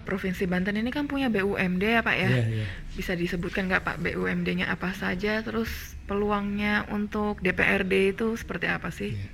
Provinsi 0.00 0.48
Banten 0.48 0.74
ini 0.80 0.90
kan 0.90 1.06
punya 1.06 1.28
BUMD 1.28 1.82
ya 1.82 2.00
Pak 2.02 2.16
ya 2.16 2.30
iya, 2.30 2.44
iya. 2.62 2.66
bisa 2.94 3.14
disebutkan 3.14 3.70
nggak 3.70 3.84
Pak 3.84 3.96
BUMD-nya 4.02 4.70
apa 4.70 4.96
saja 4.96 5.44
terus 5.44 5.70
peluangnya 6.08 6.88
untuk 6.90 7.38
DPRD 7.42 8.16
itu 8.16 8.34
seperti 8.34 8.66
apa 8.70 8.90
sih 8.90 9.14
iya. 9.14 9.28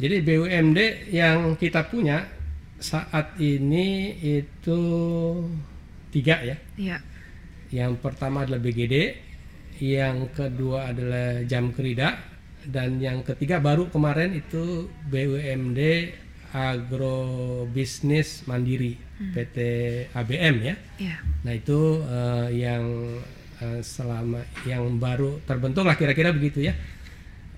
jadi 0.00 0.16
BUMD 0.24 0.78
yang 1.12 1.56
kita 1.56 1.88
punya 1.88 2.28
saat 2.80 3.36
ini 3.36 4.16
itu 4.20 4.80
tiga 6.08 6.40
ya 6.40 6.56
iya. 6.80 6.98
yang 7.72 7.96
pertama 8.00 8.48
adalah 8.48 8.60
BGD 8.60 9.28
yang 9.80 10.28
kedua 10.32 10.92
adalah 10.92 11.40
Jam 11.48 11.72
Kerida 11.72 12.29
dan 12.66 13.00
yang 13.00 13.24
ketiga 13.24 13.62
baru 13.62 13.88
kemarin 13.88 14.36
itu 14.36 14.88
BUMD 15.08 15.80
Agrobisnis 16.50 18.42
Mandiri 18.50 18.98
hmm. 18.98 19.32
PT 19.32 19.58
ABM 20.10 20.56
ya. 20.66 20.74
Yeah. 20.98 21.18
Nah 21.46 21.52
itu 21.54 22.02
uh, 22.02 22.50
yang 22.50 22.84
uh, 23.62 23.80
selama 23.80 24.42
yang 24.66 24.98
baru 24.98 25.38
terbentuk 25.46 25.86
lah 25.86 25.94
kira-kira 25.94 26.34
begitu 26.34 26.66
ya. 26.66 26.74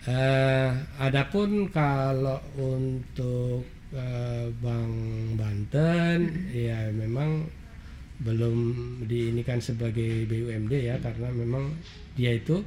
Uh, 0.02 0.74
adapun 0.98 1.70
kalau 1.70 2.42
untuk 2.58 3.64
uh, 3.94 4.46
Bank 4.60 4.92
Banten 5.38 6.18
hmm. 6.28 6.52
ya 6.52 6.90
memang 6.92 7.48
belum 8.22 8.56
diinikan 9.06 9.58
sebagai 9.58 10.28
BUMD 10.30 10.72
ya 10.78 10.96
karena 11.02 11.32
memang 11.34 11.74
dia 12.14 12.36
itu 12.38 12.62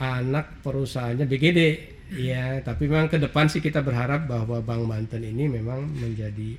anak 0.00 0.64
perusahaannya 0.64 1.28
BGD 1.28 1.60
ya 2.16 2.58
tapi 2.64 2.90
memang 2.90 3.06
ke 3.06 3.20
depan 3.20 3.46
sih 3.46 3.62
kita 3.62 3.84
berharap 3.84 4.26
bahwa 4.26 4.58
Bank 4.64 4.82
Banten 4.88 5.22
ini 5.22 5.46
memang 5.46 5.86
menjadi 5.94 6.56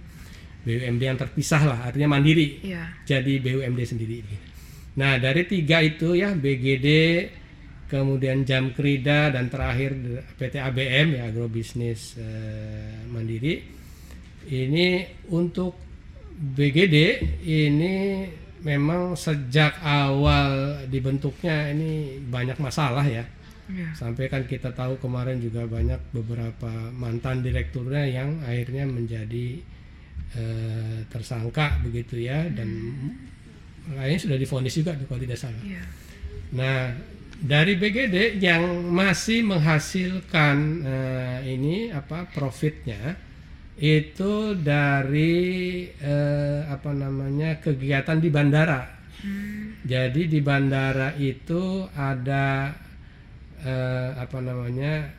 BUMD 0.61 1.01
yang 1.01 1.17
terpisah 1.17 1.65
lah 1.65 1.79
artinya 1.89 2.15
mandiri. 2.15 2.61
Ya. 2.61 2.85
jadi 3.03 3.41
BUMD 3.41 3.81
sendiri 3.83 4.21
nah 4.93 5.17
dari 5.17 5.47
tiga 5.49 5.81
itu 5.81 6.13
ya 6.15 6.37
BGD 6.37 6.87
kemudian 7.91 8.47
Jam 8.47 8.71
Krida 8.71 9.35
dan 9.35 9.51
terakhir 9.51 9.91
PT 10.39 10.55
ABM 10.63 11.19
ya 11.19 11.27
agrobisnis 11.27 12.15
eh, 12.15 13.03
mandiri. 13.11 13.59
Ini 14.47 14.87
untuk 15.35 15.75
BGD 16.39 16.97
ini 17.43 17.95
memang 18.61 19.17
sejak 19.17 19.81
awal 19.81 20.77
dibentuknya 20.87 21.73
ini 21.73 22.21
banyak 22.29 22.57
masalah 22.61 23.05
ya. 23.05 23.25
ya. 23.69 23.89
Sampai 23.97 24.29
kan 24.29 24.45
kita 24.45 24.69
tahu 24.73 25.01
kemarin 25.01 25.41
juga 25.41 25.65
banyak 25.65 25.97
beberapa 26.13 26.69
mantan 26.93 27.41
direkturnya 27.41 28.05
yang 28.05 28.37
akhirnya 28.45 28.85
menjadi 28.85 29.57
eh, 30.37 30.97
tersangka 31.09 31.81
begitu 31.81 32.21
ya 32.21 32.45
dan 32.53 32.69
hmm. 32.69 33.97
lainnya 33.97 34.21
sudah 34.21 34.37
difonis 34.37 34.77
juga 34.77 34.93
kalau 35.09 35.21
tidak 35.21 35.41
salah. 35.41 35.61
Ya. 35.65 35.81
Nah 36.53 36.93
dari 37.41 37.73
BGD 37.73 38.37
yang 38.37 38.85
masih 38.93 39.41
menghasilkan 39.41 40.57
eh, 40.85 41.37
ini 41.57 41.89
apa 41.89 42.29
profitnya 42.29 43.17
itu 43.81 44.53
dari 44.61 45.33
eh, 45.89 46.61
apa 46.69 46.93
namanya 46.93 47.57
kegiatan 47.57 48.21
di 48.21 48.29
bandara. 48.29 48.85
Hmm. 49.25 49.81
Jadi 49.81 50.29
di 50.29 50.37
bandara 50.45 51.17
itu 51.17 51.89
ada 51.97 52.69
eh, 53.65 54.09
apa 54.13 54.37
namanya 54.37 55.09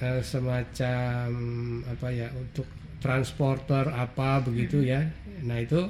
eh, 0.00 0.24
semacam 0.24 1.28
apa 1.84 2.08
ya 2.08 2.32
untuk 2.32 2.64
transporter 2.96 3.92
apa 3.92 4.40
begitu 4.40 4.80
hmm. 4.80 4.88
ya. 4.88 5.00
Nah 5.44 5.60
itu 5.60 5.84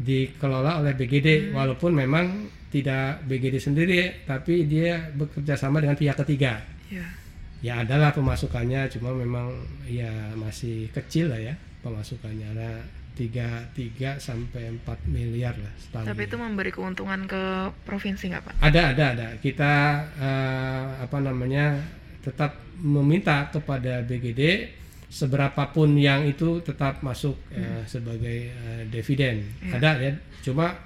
dikelola 0.00 0.80
oleh 0.80 0.96
BGD 0.96 1.52
hmm. 1.52 1.52
walaupun 1.52 1.92
memang 1.92 2.48
tidak 2.72 3.20
BGD 3.28 3.56
sendiri 3.60 4.00
tapi 4.24 4.64
dia 4.64 5.12
bekerja 5.12 5.60
sama 5.60 5.84
dengan 5.84 6.00
pihak 6.00 6.16
ketiga. 6.24 6.64
Yeah 6.88 7.27
ya 7.58 7.82
adalah 7.82 8.14
pemasukannya 8.14 8.86
cuma 8.92 9.10
memang 9.10 9.50
ya 9.86 10.10
masih 10.38 10.86
kecil 10.94 11.34
lah 11.34 11.40
ya 11.42 11.54
pemasukannya 11.82 12.46
ada 12.54 12.70
tiga 13.18 13.66
tiga 13.74 14.14
sampai 14.22 14.70
empat 14.78 15.02
miliar 15.10 15.58
lah 15.58 15.74
setahun. 15.74 16.06
Tapi 16.06 16.22
itu 16.30 16.36
memberi 16.38 16.70
keuntungan 16.70 17.26
ke 17.26 17.74
provinsi 17.82 18.30
nggak 18.30 18.42
pak? 18.46 18.54
Ada 18.62 18.94
ada 18.94 19.04
ada 19.18 19.28
kita 19.42 19.74
uh, 20.22 21.02
apa 21.02 21.18
namanya 21.18 21.82
tetap 22.22 22.54
meminta 22.78 23.50
kepada 23.50 24.06
BGD 24.06 24.70
seberapapun 25.10 25.98
yang 25.98 26.22
itu 26.30 26.62
tetap 26.62 27.02
masuk 27.02 27.34
hmm. 27.50 27.58
uh, 27.58 27.82
sebagai 27.88 28.54
uh, 28.54 28.82
dividen 28.92 29.40
ya. 29.64 29.80
ada 29.80 29.90
ya 29.98 30.12
cuma 30.44 30.76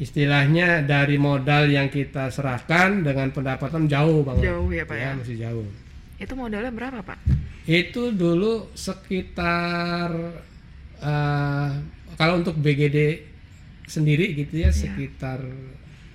istilahnya 0.00 0.82
dari 0.82 1.20
modal 1.20 1.68
yang 1.68 1.86
kita 1.86 2.32
serahkan 2.32 3.04
dengan 3.04 3.28
pendapatan 3.30 3.84
jauh 3.84 4.24
banget. 4.24 4.48
Jauh 4.48 4.68
ya 4.72 4.82
pak 4.88 4.96
ya? 4.96 5.12
ya 5.12 5.18
masih 5.20 5.36
jauh. 5.36 5.68
Itu 6.16 6.32
modalnya 6.34 6.72
berapa 6.72 7.04
pak? 7.04 7.20
Itu 7.68 8.10
dulu 8.10 8.72
sekitar 8.72 10.10
uh, 10.98 11.70
kalau 12.16 12.34
untuk 12.40 12.56
BGD 12.56 13.28
sendiri 13.84 14.32
gitu 14.34 14.64
ya 14.64 14.68
Iya. 14.68 14.72
sekitar 14.72 15.44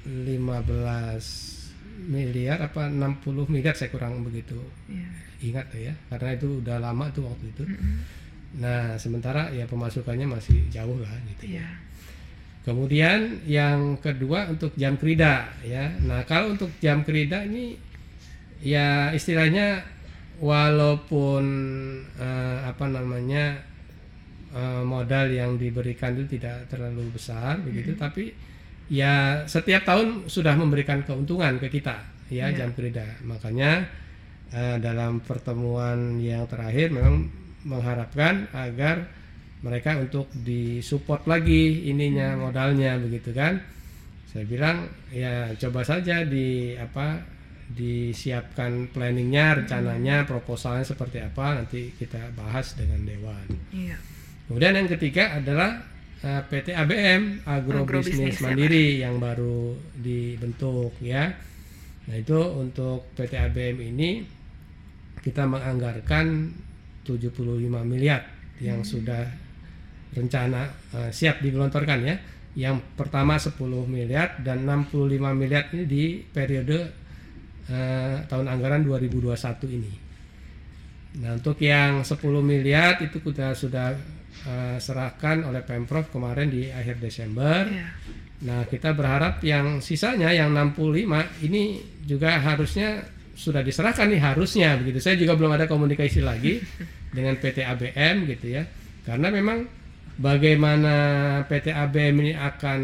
15 0.05 2.05
miliar 2.05 2.61
apa 2.61 2.85
60 2.87 3.49
miliar 3.49 3.73
saya 3.73 3.89
kurang 3.89 4.21
begitu 4.21 4.57
Iya. 4.85 5.09
ingat 5.41 5.67
ya 5.73 5.93
karena 6.09 6.29
itu 6.37 6.61
udah 6.61 6.77
lama 6.79 7.09
tuh 7.11 7.25
waktu 7.25 7.45
itu. 7.49 7.63
Mm-mm. 7.65 7.97
Nah 8.55 8.95
sementara 8.95 9.51
ya 9.51 9.65
pemasukannya 9.65 10.25
masih 10.25 10.69
jauh 10.69 10.97
lah 10.97 11.13
gitu. 11.33 11.57
Iya. 11.57 11.65
Kemudian 12.65 13.45
yang 13.45 14.01
kedua 14.01 14.49
untuk 14.49 14.73
jam 14.73 14.97
kerida 14.97 15.53
ya. 15.61 15.85
Nah 16.01 16.25
kalau 16.25 16.57
untuk 16.57 16.73
jam 16.81 17.05
kerida 17.05 17.45
ini 17.45 17.77
ya 18.65 19.13
istilahnya 19.13 19.85
walaupun 20.41 21.45
eh, 22.17 22.57
apa 22.65 22.85
namanya 22.89 23.53
eh, 24.49 24.81
modal 24.81 25.29
yang 25.29 25.61
diberikan 25.61 26.17
itu 26.17 26.41
tidak 26.41 26.65
terlalu 26.67 27.05
besar 27.13 27.61
begitu, 27.61 27.93
tapi 27.93 28.33
ya 28.89 29.45
setiap 29.45 29.85
tahun 29.85 30.25
sudah 30.25 30.57
memberikan 30.57 31.05
keuntungan 31.05 31.61
ke 31.61 31.69
kita 31.69 32.01
ya 32.33 32.49
Iya. 32.49 32.65
jam 32.65 32.69
kerida. 32.73 33.05
Makanya 33.21 33.85
eh, 34.49 34.77
dalam 34.81 35.21
pertemuan 35.21 36.17
yang 36.17 36.49
terakhir 36.49 36.89
memang 36.89 37.29
mengharapkan 37.65 38.49
agar 38.53 39.05
mereka 39.65 39.97
untuk 39.97 40.29
disupport 40.29 41.25
lagi 41.25 41.89
ininya 41.89 42.37
modalnya 42.37 43.01
begitu 43.01 43.33
kan. 43.33 43.57
Saya 44.29 44.45
bilang 44.45 44.85
ya 45.09 45.49
coba 45.57 45.81
saja 45.81 46.21
di 46.21 46.77
apa 46.77 47.17
disiapkan 47.65 48.93
planningnya 48.93 49.65
rencananya 49.65 50.29
proposalnya 50.29 50.85
seperti 50.85 51.17
apa 51.17 51.65
nanti 51.65 51.89
kita 51.97 52.29
bahas 52.37 52.77
dengan 52.77 53.01
dewan. 53.01 53.45
Iya. 53.73 53.97
kemudian 54.45 54.77
yang 54.77 54.89
ketiga 54.93 55.41
adalah 55.41 55.81
eh, 56.21 56.41
PT 56.45 56.77
ABM 56.77 57.41
Agrobisnis 57.49 58.37
Agrobisnis 58.37 58.37
ya, 58.37 58.43
Mandiri 58.45 58.87
yang 59.01 59.17
baru 59.17 59.73
dibentuk 59.97 60.93
ya. 61.01 61.33
Nah 62.05 62.15
itu 62.21 62.37
untuk 62.37 63.09
PT 63.17 63.33
ABM 63.33 63.81
ini 63.81 64.21
kita 65.25 65.49
menganggarkan 65.49 66.53
75 67.01 67.65
miliar 67.81 68.29
yang 68.61 68.85
sudah 68.85 69.44
rencana 70.15 70.71
eh, 70.95 71.11
siap 71.11 71.43
digelontorkan 71.43 71.99
ya. 72.01 72.15
Yang 72.55 72.87
pertama 72.95 73.35
10 73.35 73.59
miliar 73.83 74.39
dan 74.39 74.63
65 74.63 75.19
miliar 75.35 75.67
ini 75.75 75.83
di 75.83 76.03
periode 76.23 76.79
eh, 77.67 78.23
tahun 78.25 78.47
anggaran 78.47 78.87
2021 78.87 79.75
ini. 79.75 79.93
Nah, 81.15 81.35
untuk 81.35 81.59
yang 81.63 82.03
10 82.03 82.15
miliar 82.43 82.99
itu 83.03 83.19
kita 83.19 83.51
sudah 83.55 83.91
eh, 84.47 84.77
serahkan 84.79 85.47
oleh 85.47 85.63
Pemprov 85.67 86.07
kemarin 86.11 86.47
di 86.47 86.71
akhir 86.71 86.99
Desember. 87.03 87.67
Iya. 87.67 87.87
Nah, 88.45 88.67
kita 88.67 88.91
berharap 88.91 89.39
yang 89.43 89.79
sisanya 89.79 90.31
yang 90.35 90.51
65 90.51 91.47
ini 91.47 91.79
juga 92.03 92.35
harusnya 92.39 93.03
sudah 93.35 93.63
diserahkan 93.63 94.07
nih 94.07 94.19
harusnya 94.19 94.79
begitu. 94.79 94.99
Saya 95.03 95.15
juga 95.19 95.35
belum 95.35 95.55
ada 95.55 95.67
komunikasi 95.67 96.23
lagi 96.23 96.59
dengan 97.15 97.35
PT 97.39 97.63
ABM 97.63 98.27
gitu 98.31 98.59
ya. 98.59 98.63
Karena 99.07 99.31
memang 99.31 99.84
bagaimana 100.15 100.95
PT 101.47 101.75
ABM 101.75 102.15
ini 102.23 102.33
akan 102.35 102.81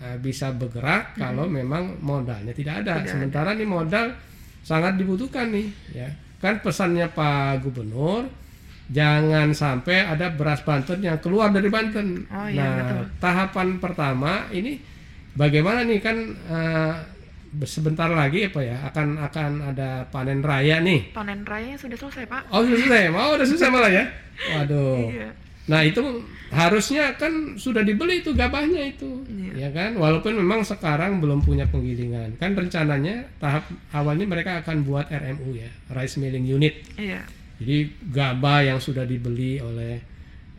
eh, 0.00 0.18
bisa 0.20 0.52
bergerak 0.52 1.16
kalau 1.16 1.48
memang 1.48 2.00
modalnya 2.04 2.52
tidak 2.52 2.84
ada. 2.84 3.00
Tidak 3.00 3.10
Sementara 3.16 3.56
nih 3.56 3.68
modal 3.68 4.12
sangat 4.60 5.00
dibutuhkan 5.00 5.48
nih 5.52 5.68
ya. 5.92 6.08
Kan 6.36 6.60
pesannya 6.60 7.08
Pak 7.10 7.64
Gubernur 7.64 8.28
jangan 8.86 9.50
sampai 9.50 10.06
ada 10.06 10.30
beras 10.30 10.62
Banten 10.62 11.02
yang 11.02 11.18
keluar 11.18 11.50
dari 11.50 11.66
Banten. 11.66 12.22
Oh, 12.30 12.46
iya, 12.46 12.62
nah, 12.62 12.74
betul. 12.78 13.04
tahapan 13.18 13.68
pertama 13.82 14.32
ini 14.54 14.78
bagaimana 15.34 15.82
nih 15.82 15.98
kan 15.98 16.16
eh, 16.30 16.94
sebentar 17.64 18.12
lagi 18.12 18.52
apa 18.52 18.60
ya 18.60 18.76
akan 18.92 19.16
akan 19.26 19.50
ada 19.74 20.04
panen 20.12 20.44
raya 20.44 20.78
nih. 20.84 21.16
Panen 21.16 21.42
rayanya 21.42 21.80
sudah 21.80 21.96
selesai, 21.96 22.28
Pak. 22.28 22.42
Oh 22.52 22.60
sudah 22.62 22.78
selesai, 22.84 23.08
mau 23.08 23.32
udah 23.32 23.46
selesai 23.48 23.70
malah 23.72 23.90
ya. 23.90 24.04
Waduh. 24.60 25.08
Iya. 25.08 25.45
Nah 25.66 25.82
itu 25.82 26.22
harusnya 26.46 27.14
kan 27.14 27.30
sudah 27.56 27.82
dibeli 27.82 28.22
itu 28.22 28.30
gabahnya 28.30 28.86
itu, 28.86 29.26
Iya. 29.26 29.66
ya 29.66 29.68
kan? 29.70 29.90
Walaupun 29.94 30.32
memang 30.32 30.62
sekarang 30.62 31.18
belum 31.18 31.42
punya 31.42 31.66
penggilingan, 31.66 32.38
kan 32.38 32.54
rencananya 32.54 33.26
tahap 33.36 33.66
awalnya 33.90 34.22
mereka 34.24 34.62
akan 34.62 34.86
buat 34.86 35.06
RMU 35.06 35.52
ya, 35.52 35.66
rice 35.90 36.16
milling 36.16 36.46
unit. 36.46 36.86
Iya. 36.94 37.26
Jadi 37.58 37.76
gabah 38.06 38.62
yang 38.64 38.78
sudah 38.78 39.02
dibeli 39.02 39.58
oleh 39.58 39.98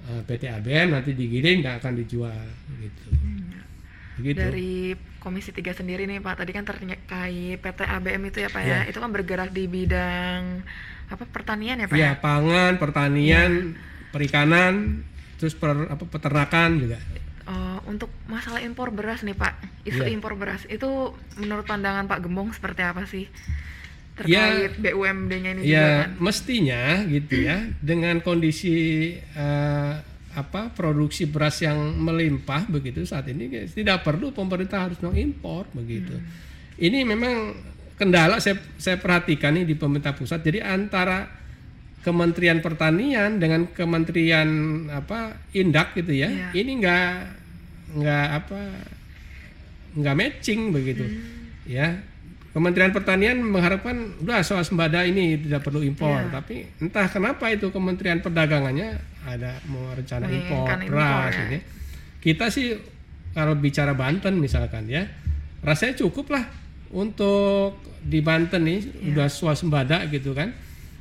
eh, 0.04 0.22
PT 0.24 0.44
ABM 0.50 0.92
nanti 0.92 1.12
digiling 1.12 1.60
dan 1.62 1.80
akan 1.80 1.94
dijual 1.96 2.44
gitu. 2.78 3.08
Begitu. 4.18 4.38
Dari 4.40 4.72
Komisi 5.18 5.52
3 5.52 5.72
sendiri 5.74 6.04
nih 6.04 6.20
Pak, 6.20 6.40
tadi 6.40 6.52
kan 6.52 6.64
terkait 6.64 6.98
PT 7.58 7.80
ABM 7.82 8.22
itu 8.26 8.40
ya 8.40 8.50
Pak 8.50 8.62
ya, 8.62 8.68
Iya. 8.78 8.80
itu 8.88 8.98
kan 8.98 9.12
bergerak 9.12 9.52
di 9.52 9.68
bidang 9.68 10.64
apa 11.08 11.24
pertanian 11.24 11.78
ya 11.78 11.88
Pak 11.88 11.96
Ya 11.96 12.04
ya? 12.06 12.12
pangan, 12.18 12.76
pertanian, 12.76 13.52
perikanan, 14.18 15.06
terus 15.38 15.54
per, 15.54 15.88
apa 15.88 16.04
peternakan 16.04 16.70
juga. 16.82 16.98
Eh, 17.48 17.80
untuk 17.88 18.12
masalah 18.28 18.60
impor 18.60 18.92
beras 18.92 19.24
nih 19.24 19.38
Pak, 19.38 19.86
isu 19.88 20.04
Iya. 20.04 20.12
impor 20.12 20.36
beras. 20.36 20.68
Itu 20.68 21.16
menurut 21.40 21.64
pandangan 21.64 22.04
Pak 22.04 22.26
Gembong 22.26 22.52
seperti 22.52 22.82
apa 22.84 23.08
sih? 23.08 23.30
Ya, 24.26 24.50
terkait 24.50 24.82
BUMD-nya 24.82 25.50
ini 25.54 25.62
ya 25.70 26.10
kan? 26.10 26.18
mestinya 26.18 27.06
gitu 27.06 27.38
ya 27.38 27.70
dengan 27.78 28.18
kondisi 28.26 29.14
eh, 29.14 29.94
apa 30.34 30.74
produksi 30.74 31.30
beras 31.30 31.62
yang 31.62 31.78
melimpah 31.98 32.66
begitu 32.66 33.06
saat 33.06 33.30
ini 33.30 33.70
tidak 33.70 34.02
perlu 34.02 34.34
pemerintah 34.34 34.90
harus 34.90 34.98
mengimpor 35.06 35.70
begitu. 35.70 36.18
Ini 36.78 37.06
memang 37.06 37.58
kendala 37.98 38.42
saya 38.42 38.58
saya 38.78 38.98
perhatikan 38.98 39.54
nih 39.54 39.66
di 39.70 39.78
pemerintah 39.78 40.14
pusat. 40.18 40.42
Jadi 40.42 40.66
antara 40.66 41.26
Kementerian 42.08 42.64
Pertanian 42.64 43.36
dengan 43.36 43.68
Kementerian 43.68 44.48
apa 44.88 45.36
Indak 45.52 45.92
gitu 45.94 46.16
ya 46.16 46.32
Iya. 46.32 46.48
ini 46.56 46.80
nggak 46.80 47.08
nggak 48.00 48.28
apa 48.32 48.60
nggak 49.94 50.16
matching 50.16 50.72
begitu 50.72 51.04
ya 51.68 52.00
Kementerian 52.56 52.90
Pertanian 52.90 53.38
mengharapkan 53.38 54.18
udah 54.18 54.42
swasembada 54.42 55.06
ini 55.06 55.38
tidak 55.38 55.62
perlu 55.62 55.86
impor, 55.86 56.18
Iya. 56.18 56.34
tapi 56.34 56.66
entah 56.82 57.06
kenapa 57.06 57.54
itu 57.54 57.70
Kementerian 57.70 58.18
Perdagangannya 58.18 58.98
ada 59.30 59.62
mau 59.70 59.94
rencana 59.94 60.26
impor 60.26 60.66
beras 60.90 61.38
ya. 61.38 61.44
ini. 61.46 61.60
Kita 62.18 62.50
sih 62.50 62.74
kalau 63.38 63.54
bicara 63.54 63.94
Banten 63.94 64.42
misalkan 64.42 64.90
ya, 64.90 65.06
rasanya 65.62 66.02
cukup 66.02 66.34
lah 66.34 66.50
untuk 66.90 67.78
di 68.02 68.26
Banten 68.26 68.66
nih 68.66 68.80
Iya. 68.82 69.06
udah 69.14 69.28
swasembada 69.30 70.10
gitu 70.10 70.34
kan. 70.34 70.50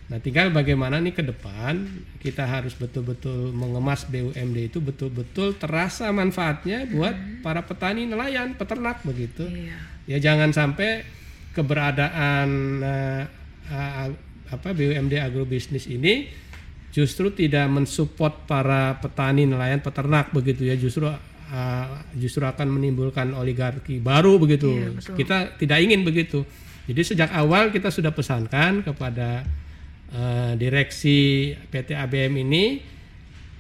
Nah 0.07 0.23
tinggal 0.23 0.55
bagaimana 0.55 1.03
nih 1.03 1.19
ke 1.19 1.23
depan 1.27 1.83
kita 2.23 2.47
harus 2.47 2.79
betul-betul 2.79 3.51
mengemas 3.51 4.07
BUMD 4.07 4.71
itu 4.71 4.79
betul-betul 4.79 5.59
terasa 5.59 6.15
manfaatnya 6.15 6.87
buat 6.87 7.43
para 7.43 7.67
petani 7.67 8.07
nelayan 8.07 8.55
peternak 8.55 9.03
begitu. 9.03 9.43
Iya. 9.47 9.79
ya 10.07 10.19
jangan 10.23 10.55
sampai 10.55 11.03
keberadaan 11.51 12.49
eh, 12.87 13.25
eh, 13.67 14.09
apa 14.47 14.69
BUMD 14.71 15.19
agrobisnis 15.19 15.91
ini 15.91 16.31
justru 16.95 17.35
tidak 17.35 17.67
mensupport 17.67 18.47
para 18.47 19.03
petani 19.03 19.43
nelayan 19.43 19.83
peternak 19.83 20.31
begitu 20.31 20.71
ya. 20.71 20.79
Justru 20.79 21.11
eh, 21.11 21.87
justru 22.15 22.47
akan 22.47 22.79
menimbulkan 22.79 23.35
oligarki 23.35 23.99
baru 23.99 24.39
begitu. 24.39 24.71
Iya, 24.71 24.91
betul. 24.95 25.15
kita 25.19 25.37
tidak 25.59 25.79
ingin 25.83 26.07
begitu. 26.07 26.47
Jadi 26.87 27.03
sejak 27.03 27.35
awal 27.35 27.75
kita 27.75 27.91
sudah 27.91 28.15
pesankan 28.15 28.87
kepada 28.87 29.43
eh, 30.15 30.53
direksi 30.59 31.51
PT 31.71 31.97
ABM 31.97 32.35
ini 32.47 32.65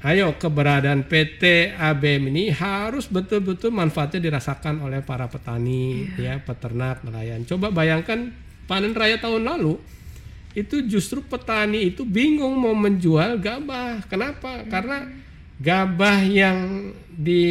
Ayo 0.04 0.37
keberadaan 0.37 1.09
PT 1.09 1.72
ABM 1.72 2.28
ini 2.28 2.52
harus 2.52 3.09
betul-betul 3.09 3.72
manfaatnya 3.72 4.28
dirasakan 4.28 4.85
oleh 4.85 5.00
para 5.00 5.24
petani, 5.24 6.06
ya 6.14 6.37
peternak, 6.37 7.00
nelayan. 7.00 7.42
Coba 7.42 7.72
bayangkan 7.72 8.30
panen 8.68 8.92
raya 8.92 9.16
tahun 9.16 9.48
lalu 9.48 9.80
itu 10.52 10.85
justru 10.85 11.25
petani 11.25 11.90
itu 11.90 12.04
bingung 12.04 12.54
mau 12.60 12.77
menjual 12.77 13.40
gabah. 13.40 14.04
Kenapa? 14.06 14.68
Karena 14.68 15.10
gabah 15.58 16.21
yang 16.29 16.92
di 17.10 17.44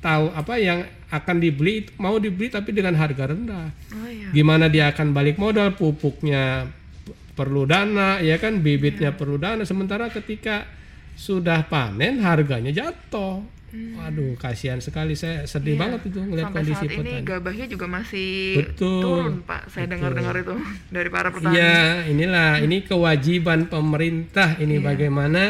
tahu 0.00 0.32
apa 0.32 0.56
yang 0.56 0.88
akan 1.12 1.36
dibeli 1.36 1.84
mau 2.00 2.16
dibeli 2.16 2.48
tapi 2.48 2.72
dengan 2.72 2.96
harga 2.96 3.28
rendah. 3.28 3.68
Oh 3.92 4.08
iya. 4.08 4.28
Gimana 4.32 4.72
dia 4.72 4.88
akan 4.88 5.12
balik 5.12 5.36
modal 5.36 5.76
pupuknya 5.76 6.68
perlu 7.38 7.62
dana 7.62 8.18
ya 8.18 8.34
kan 8.36 8.58
bibitnya 8.58 9.14
perlu 9.14 9.38
dana 9.38 9.62
sementara 9.62 10.10
ketika 10.10 10.66
sudah 11.14 11.62
panen 11.64 12.18
harganya 12.18 12.74
jatuh. 12.74 13.46
Waduh, 13.68 14.32
kasihan 14.34 14.80
sekali 14.80 15.12
saya 15.12 15.44
sedih 15.44 15.76
Iya. 15.76 15.80
banget 15.84 16.00
itu 16.08 16.18
ngeliat 16.18 16.48
Sampai 16.48 16.56
kondisi 16.56 16.78
saat 16.80 16.88
ini 16.90 17.04
petani. 17.12 17.28
gabahnya 17.28 17.66
juga 17.68 17.86
masih 17.86 18.30
Betul, 18.56 18.96
turun, 18.98 19.34
Pak. 19.44 19.62
Saya 19.68 19.86
dengar-dengar 19.86 20.34
itu 20.36 20.54
dari 20.96 21.08
para 21.08 21.28
petani. 21.28 21.52
Iya, 21.52 21.78
inilah 22.08 22.50
ini 22.58 22.80
kewajiban 22.80 23.68
pemerintah 23.68 24.56
ini 24.56 24.80
Iya. 24.80 24.84
bagaimana 24.88 25.42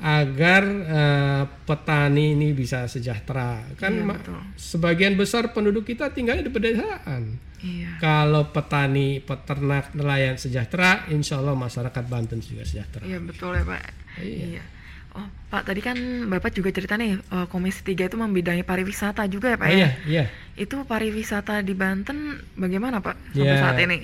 agar 0.00 0.62
eh, 0.64 1.42
petani 1.62 2.32
ini 2.32 2.50
bisa 2.50 2.84
sejahtera. 2.84 3.60
Kan 3.76 3.92
Iya, 3.94 4.04
betul. 4.10 4.40
sebagian 4.54 5.14
besar 5.14 5.52
penduduk 5.52 5.84
kita 5.84 6.08
tinggalnya 6.08 6.42
di 6.42 6.50
pedesaan. 6.50 7.36
Iya. 7.60 8.00
Kalau 8.00 8.48
petani, 8.48 9.20
peternak, 9.20 9.92
nelayan 9.92 10.34
sejahtera, 10.34 11.04
insya 11.06 11.36
Allah 11.36 11.52
masyarakat 11.52 12.04
Banten 12.04 12.40
juga 12.40 12.64
sejahtera. 12.64 13.04
Iya, 13.04 13.20
betul 13.20 13.52
ya, 13.52 13.62
Pak. 13.62 13.82
Iya. 14.18 14.46
Iya. 14.56 14.64
Oh, 15.10 15.26
Pak, 15.50 15.66
tadi 15.66 15.82
kan 15.82 15.98
Bapak 16.24 16.54
juga 16.54 16.70
cerita 16.70 16.94
nih 16.94 17.18
eh, 17.18 17.46
Komisi 17.46 17.82
3 17.82 18.06
itu 18.06 18.16
membidangi 18.16 18.62
pariwisata 18.62 19.26
juga 19.26 19.52
ya, 19.52 19.58
Pak 19.58 19.66
Oh, 19.66 19.70
ya? 19.70 19.76
iya, 19.76 19.90
iya. 20.06 20.24
Itu 20.54 20.86
pariwisata 20.86 21.60
di 21.60 21.74
Banten 21.74 22.40
bagaimana, 22.54 23.02
Pak? 23.02 23.36
Sampai 23.36 23.52
Ya. 23.52 23.60
saat 23.60 23.76
ini? 23.76 23.98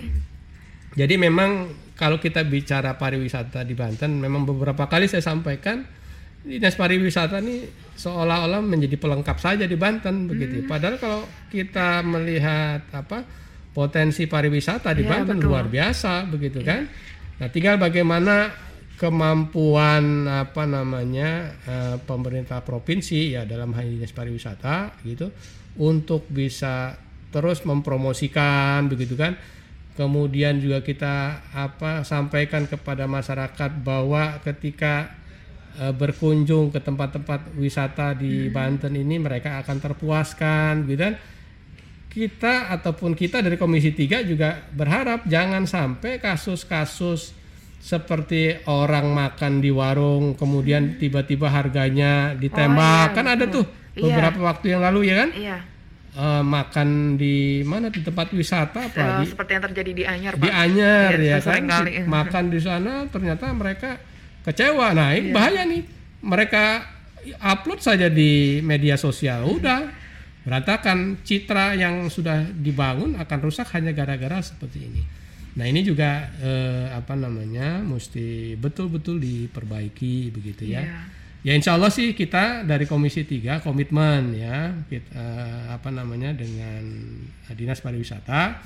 Jadi 0.92 1.14
memang 1.16 1.70
kalau 1.96 2.20
kita 2.20 2.44
bicara 2.44 3.00
pariwisata 3.00 3.64
di 3.64 3.72
Banten, 3.72 4.20
memang 4.20 4.44
beberapa 4.44 4.84
kali 4.84 5.08
saya 5.08 5.24
sampaikan 5.24 5.80
dinas 6.46 6.78
pariwisata 6.78 7.42
ini 7.42 7.66
seolah-olah 7.98 8.62
menjadi 8.62 8.94
pelengkap 9.00 9.40
saja 9.40 9.64
di 9.64 9.74
Banten 9.74 10.28
begitu. 10.30 10.62
Padahal 10.68 11.00
kalau 11.00 11.26
kita 11.50 12.04
melihat 12.06 12.86
apa 12.92 13.24
potensi 13.72 14.28
pariwisata 14.28 14.92
di 14.92 15.02
Iya, 15.02 15.10
Banten 15.10 15.40
betul. 15.40 15.48
luar 15.50 15.66
biasa 15.66 16.28
begitu 16.28 16.60
kan. 16.62 16.86
Nah, 17.40 17.48
tinggal 17.50 17.80
bagaimana 17.80 18.52
kemampuan 18.96 20.24
apa 20.24 20.64
namanya 20.64 21.52
eh, 21.68 21.96
pemerintah 22.00 22.64
provinsi 22.64 23.36
ya 23.36 23.44
dalam 23.44 23.72
hal 23.76 23.84
dinas 23.84 24.12
pariwisata 24.12 25.04
gitu 25.04 25.28
untuk 25.80 26.24
bisa 26.32 26.96
terus 27.28 27.60
mempromosikan 27.68 28.88
begitu 28.88 29.12
kan 29.12 29.36
kemudian 29.96 30.60
juga 30.60 30.84
kita 30.84 31.14
apa 31.50 32.04
sampaikan 32.04 32.68
kepada 32.68 33.08
masyarakat 33.08 33.80
bahwa 33.80 34.38
ketika 34.44 35.10
eh, 35.80 35.90
berkunjung 35.90 36.70
ke 36.70 36.78
tempat-tempat 36.78 37.56
wisata 37.56 38.12
di 38.12 38.52
Banten 38.52 38.92
ini 38.94 39.16
mereka 39.16 39.58
akan 39.64 39.76
terpuaskan 39.80 40.84
gitu 40.86 41.02
kan. 41.02 41.16
Kita 42.06 42.72
ataupun 42.72 43.12
kita 43.12 43.44
dari 43.44 43.60
Komisi 43.60 43.92
3 43.92 44.24
juga 44.24 44.56
berharap 44.72 45.28
jangan 45.28 45.68
sampai 45.68 46.16
kasus-kasus 46.16 47.36
seperti 47.76 48.56
orang 48.66 49.12
makan 49.12 49.60
di 49.60 49.68
warung 49.68 50.32
kemudian 50.32 50.96
tiba-tiba 50.96 51.52
harganya 51.52 52.32
ditembak. 52.32 53.12
iya, 53.12 53.16
kan 53.16 53.26
ada 53.28 53.44
tuh 53.46 53.68
Iya. 53.96 54.12
beberapa 54.12 54.38
waktu 54.48 54.66
yang 54.76 54.80
lalu 54.84 55.08
ya 55.08 55.14
kan? 55.24 55.30
Iya. 55.32 55.58
Eh, 56.16 56.42
makan 56.48 57.20
di 57.20 57.60
mana? 57.60 57.92
Di 57.92 58.00
tempat 58.00 58.32
wisata 58.32 58.88
apa? 58.88 58.96
Eh, 58.96 59.16
di, 59.20 59.36
seperti 59.36 59.50
yang 59.52 59.64
terjadi 59.68 59.90
di 59.92 60.04
Anyar, 60.08 60.32
di 60.40 60.48
Pak. 60.48 60.48
Anyer 60.48 61.12
Iya, 61.20 61.28
ya 61.28 61.36
itu 61.36 61.48
kan? 61.52 61.64
kali. 61.68 61.90
Di- 61.92 62.08
makan 62.08 62.44
di 62.48 62.60
sana 62.64 62.92
ternyata 63.12 63.44
mereka 63.52 64.00
kecewa. 64.40 64.96
Nah 64.96 65.12
ini 65.12 65.28
bahaya 65.36 65.68
nih. 65.68 65.82
Mereka 66.24 66.64
upload 67.36 67.84
saja 67.84 68.08
di 68.08 68.64
media 68.64 68.96
sosial 68.96 69.44
udah. 69.44 69.92
Berantakan. 70.40 71.20
Citra 71.20 71.76
yang 71.76 72.08
sudah 72.08 72.48
dibangun 72.48 73.20
akan 73.20 73.38
rusak 73.44 73.68
hanya 73.76 73.92
gara-gara 73.92 74.40
seperti 74.40 74.88
ini. 74.88 75.02
Nah 75.60 75.68
ini 75.68 75.84
juga 75.84 76.32
eh, 76.40 76.96
apa 76.96 77.12
namanya 77.12 77.84
mesti 77.84 78.56
betul-betul 78.56 79.20
diperbaiki 79.20 80.32
begitu 80.32 80.64
ya. 80.64 80.80
Iya. 80.80 81.00
Ya 81.46 81.54
insya 81.54 81.78
Allah 81.78 81.94
sih 81.94 82.10
kita 82.10 82.66
dari 82.66 82.90
Komisi 82.90 83.22
3 83.22 83.62
komitmen 83.62 84.34
ya 84.34 84.74
kita, 84.90 85.14
eh, 85.14 85.62
apa 85.70 85.94
namanya 85.94 86.34
dengan 86.34 86.82
Dinas 87.54 87.78
Pariwisata 87.78 88.58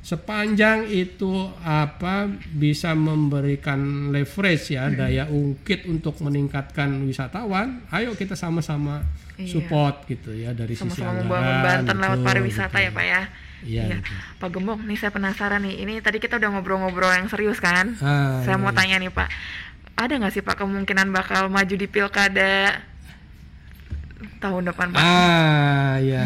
sepanjang 0.00 0.88
itu 0.88 1.28
apa 1.60 2.24
bisa 2.54 2.96
memberikan 2.96 4.08
leverage 4.08 4.72
ya 4.72 4.88
daya 4.88 5.28
ungkit 5.28 5.84
untuk 5.90 6.22
meningkatkan 6.24 7.04
wisatawan, 7.04 7.84
ayo 7.92 8.16
kita 8.16 8.32
sama-sama 8.32 9.04
Iya. 9.40 9.52
support 9.56 10.04
gitu 10.04 10.36
ya 10.36 10.52
dari 10.52 10.76
sisi 10.76 11.00
Sama-sama 11.00 11.16
anggaran. 11.16 11.24
membangun 11.24 11.56
Banten 11.64 11.96
lewat 11.96 12.18
betul, 12.20 12.28
pariwisata 12.28 12.76
betul. 12.76 12.84
ya, 12.84 12.90
Pak 12.92 13.04
ya. 13.04 13.22
Iya. 13.60 13.84
Betul. 13.88 14.16
Pak 14.40 14.48
Gembong, 14.52 14.80
nih 14.84 14.96
saya 15.00 15.12
penasaran 15.12 15.60
nih. 15.64 15.74
Ini 15.84 15.94
tadi 16.04 16.18
kita 16.20 16.36
udah 16.36 16.50
ngobrol-ngobrol 16.52 17.12
yang 17.12 17.28
serius 17.28 17.56
kan? 17.60 17.96
Ah, 18.00 18.40
saya 18.44 18.56
iya, 18.56 18.62
mau 18.62 18.72
tanya 18.72 18.96
nih 19.00 19.12
Pak, 19.12 19.28
ada 20.00 20.16
nggak 20.16 20.32
sih 20.32 20.40
Pak 20.40 20.56
kemungkinan 20.56 21.12
bakal 21.12 21.52
maju 21.52 21.74
di 21.76 21.84
pilkada 21.84 22.80
tahun 24.40 24.72
depan 24.72 24.96
Pak? 24.96 25.00
Ah 25.00 26.00
ya. 26.00 26.24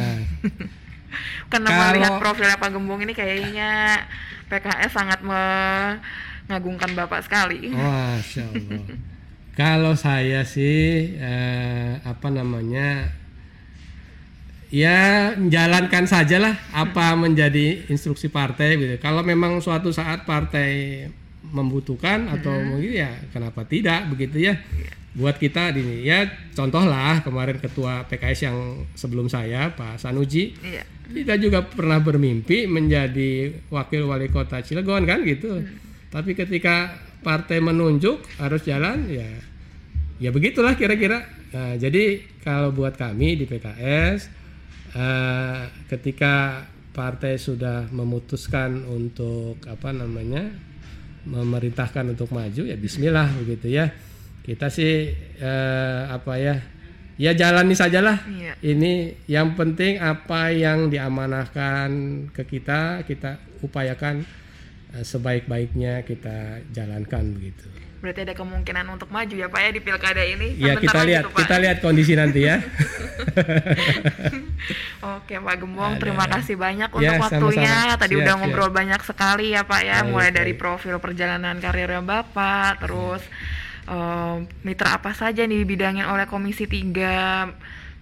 Karena 1.50 1.68
kalau- 1.70 1.86
melihat 1.90 2.12
profilnya 2.22 2.58
Pak 2.58 2.70
Gembong 2.70 3.02
ini 3.02 3.12
kayaknya 3.14 4.02
PKS 4.46 4.94
sangat 4.94 5.20
mengagungkan 5.26 6.94
Bapak 6.94 7.26
sekali. 7.26 7.74
Masya 7.74 8.42
Allah. 8.46 8.82
Kalau 9.54 9.94
saya 9.94 10.42
sih 10.42 11.14
eh, 11.14 12.02
apa 12.02 12.26
namanya 12.30 13.10
ya 14.74 15.30
menjalankan 15.38 16.10
sajalah 16.10 16.58
apa 16.74 17.14
menjadi 17.14 17.86
instruksi 17.86 18.26
partai 18.30 18.74
gitu. 18.78 18.94
Kalau 18.98 19.22
memang 19.22 19.62
suatu 19.62 19.94
saat 19.94 20.26
partai 20.26 21.06
membutuhkan 21.54 22.26
atau 22.26 22.50
mungkin 22.58 22.98
ya 22.98 23.14
kenapa 23.30 23.62
tidak 23.62 24.10
begitu 24.10 24.50
ya. 24.50 24.58
Buat 25.14 25.38
kita 25.38 25.70
ini 25.70 26.02
ya 26.02 26.26
contohlah 26.58 27.22
kemarin 27.22 27.62
ketua 27.62 28.02
PKS 28.10 28.50
yang 28.50 28.82
sebelum 28.98 29.30
saya 29.30 29.70
Pak 29.70 30.02
Sanuji 30.02 30.58
Iya. 30.58 30.82
kita 31.06 31.38
juga 31.38 31.62
pernah 31.62 32.02
bermimpi 32.02 32.66
menjadi 32.66 33.54
wakil 33.70 34.10
wali 34.10 34.26
kota 34.26 34.58
Cilegon 34.58 35.06
kan 35.06 35.22
gitu. 35.22 35.62
Tapi 36.10 36.34
ketika 36.34 36.98
partai 37.22 37.62
menunjuk 37.62 38.26
harus 38.42 38.66
jalan 38.66 39.06
ya 39.06 39.30
ya 40.18 40.34
begitulah 40.34 40.74
kira-kira. 40.74 41.22
Nah, 41.54 41.78
jadi 41.78 42.18
kalau 42.42 42.74
buat 42.74 42.98
kami 42.98 43.38
di 43.38 43.46
PKS 43.46 44.26
eh, 44.98 45.62
ketika 45.86 46.66
partai 46.90 47.38
sudah 47.38 47.86
memutuskan 47.90 48.82
untuk 48.86 49.62
apa 49.66 49.90
namanya 49.90 50.50
memerintahkan 51.24 52.12
untuk 52.12 52.30
maju 52.30 52.62
ya 52.64 52.76
Bismillah 52.76 53.28
begitu 53.40 53.68
ya. 53.72 53.90
Kita 54.44 54.68
sih 54.68 55.08
eh, 55.40 56.02
apa 56.08 56.36
ya 56.36 56.56
ya 57.14 57.30
jalani 57.32 57.72
sajalah 57.72 58.26
Iya. 58.26 58.52
ini 58.60 59.14
yang 59.30 59.54
penting 59.54 60.02
apa 60.02 60.50
yang 60.50 60.90
diamanahkan 60.90 61.88
ke 62.34 62.42
kita 62.42 63.06
kita 63.06 63.38
upayakan 63.62 64.26
eh, 64.92 65.04
sebaik-baiknya 65.04 66.04
kita 66.04 66.60
jalankan 66.70 67.32
begitu. 67.32 67.66
Berarti 68.04 68.20
ada 68.20 68.36
kemungkinan 68.36 68.84
untuk 68.86 69.08
maju 69.08 69.32
ya 69.32 69.48
Pak 69.48 69.56
ya 69.58 69.70
di 69.70 69.80
pilkada 69.80 70.20
ini. 70.20 70.52
Ya 70.54 70.76
kita 70.76 71.00
lihat 71.02 71.24
Pak. 71.26 71.40
kita 71.40 71.56
lihat 71.56 71.76
kondisi 71.80 72.12
nanti 72.12 72.44
ya. 72.44 72.60
Oke 75.16 75.34
Pak 75.36 75.56
Gembong, 75.56 75.92
Ada. 75.94 76.00
terima 76.00 76.24
kasih 76.26 76.56
banyak 76.56 76.88
untuk 76.90 77.00
Ya, 77.02 77.16
waktunya. 77.16 77.68
sama-sama. 77.68 77.96
Tadi 77.96 78.12
Siap, 78.12 78.20
udah 78.20 78.34
siap. 78.34 78.40
ngobrol 78.42 78.70
banyak 78.70 79.00
sekali 79.00 79.46
ya 79.50 79.62
Pak 79.62 79.80
ya, 79.82 79.96
Baik, 79.98 80.08
mulai 80.10 80.30
dari 80.30 80.52
baik. 80.52 80.60
profil 80.60 80.96
perjalanan 80.98 81.56
karirnya 81.58 82.00
Bapak, 82.00 82.80
terus 82.80 83.22
em, 83.84 84.36
mitra 84.62 84.96
apa 84.96 85.12
saja 85.12 85.42
nih 85.42 85.60
dibidangin 85.60 86.04
oleh 86.04 86.24
Komisi 86.24 86.64
3 86.64 87.52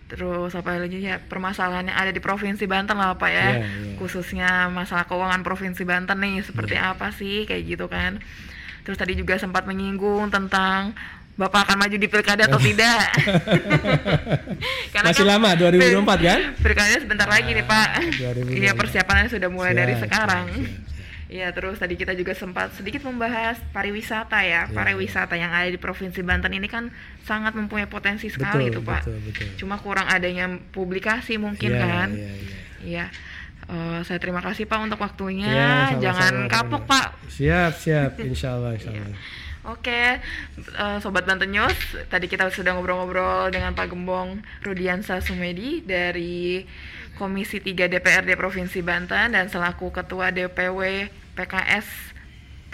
terus 0.07 0.53
apa 0.53 0.77
lagi 0.77 1.01
ya 1.01 1.17
permasalahan 1.19 1.89
yang 1.89 1.97
ada 1.97 2.11
di 2.11 2.21
Provinsi 2.21 2.69
Banten 2.69 2.95
lah 2.95 3.17
Pak 3.17 3.31
ya, 3.31 3.49
Iya, 3.49 3.65
iya. 3.65 3.95
khususnya 3.97 4.51
masalah 4.69 5.09
keuangan 5.09 5.41
Provinsi 5.41 5.83
Banten 5.83 6.19
nih 6.19 6.43
seperti 6.43 6.75
Iya. 6.75 6.93
apa 6.93 7.11
sih 7.11 7.43
kayak 7.45 7.63
gitu 7.67 7.87
kan. 7.87 8.21
Terus 8.83 8.99
tadi 8.99 9.15
juga 9.15 9.39
sempat 9.39 9.63
menyinggung 9.65 10.29
tentang 10.29 10.95
Bapak 11.33 11.65
akan 11.65 11.77
maju 11.81 11.97
di 11.97 12.09
pilkada 12.13 12.45
atau 12.45 12.61
tidak? 12.61 13.09
Karena 14.93 15.09
Masih 15.11 15.25
kan 15.25 15.33
lama 15.33 15.51
2024 15.57 16.29
kan? 16.29 16.39
Pilkada 16.61 16.97
sebentar 17.01 17.25
lagi 17.25 17.51
nih 17.57 17.65
Pak. 17.65 17.89
2024. 18.53 18.61
Iya 18.61 18.73
persiapannya 18.77 19.27
sudah 19.33 19.49
mulai 19.49 19.73
dari 19.73 19.97
Siap, 19.97 20.03
sekarang. 20.05 20.45
siap, 20.53 20.69
siap. 20.69 20.91
Iya 21.33 21.49
terus 21.57 21.81
tadi 21.81 21.97
kita 21.97 22.13
juga 22.13 22.37
sempat 22.37 22.77
sedikit 22.77 23.09
membahas 23.09 23.57
pariwisata 23.73 24.45
ya. 24.45 24.69
Iya, 24.69 24.77
Pariwisata 24.77 25.33
yang 25.33 25.49
ada 25.49 25.73
di 25.73 25.81
Provinsi 25.81 26.21
Banten 26.21 26.53
ini 26.53 26.69
kan 26.69 26.93
sangat 27.25 27.57
mempunyai 27.57 27.89
potensi 27.89 28.29
sekali 28.29 28.69
itu 28.69 28.85
Pak. 28.85 29.01
Betul, 29.09 29.17
betul. 29.25 29.47
Cuma 29.57 29.81
kurang 29.81 30.13
adanya 30.13 30.53
publikasi 30.77 31.41
mungkin 31.41 31.73
Iya, 31.73 31.81
kan. 31.81 32.09
iya, 32.13 32.31
iya. 32.85 33.05
Iya. 33.73 33.99
Eh, 33.99 34.01
saya 34.05 34.19
terima 34.21 34.45
kasih 34.45 34.69
Pak 34.69 34.79
untuk 34.85 35.01
waktunya. 35.01 35.49
Iya, 35.49 35.73
sama-sama, 35.97 36.03
Jangan 36.05 36.23
sama-sama. 36.29 36.53
kapok 36.53 36.83
Pak. 36.85 37.07
Siap, 37.33 37.73
siap, 37.81 38.11
insya 38.21 38.49
Allah, 38.61 38.71
insya 38.77 38.91
Allah. 38.93 39.17
Oke, 39.63 40.19
eh, 40.59 40.99
Sobat 40.99 41.23
Banten 41.23 41.55
News, 41.55 41.79
tadi 42.11 42.27
kita 42.27 42.51
sudah 42.51 42.75
ngobrol-ngobrol 42.75 43.55
dengan 43.55 43.79
Pak 43.79 43.95
Gembong 43.95 44.43
Rudiansa 44.67 45.23
Sumedi 45.23 45.81
dari 45.87 46.67
Komisi 47.15 47.63
3 47.63 47.87
DPRD 47.87 48.35
Provinsi 48.35 48.83
Banten 48.83 49.39
dan 49.39 49.47
selaku 49.47 49.95
Ketua 49.95 50.35
DPW 50.35 51.07
PKS 51.39 51.87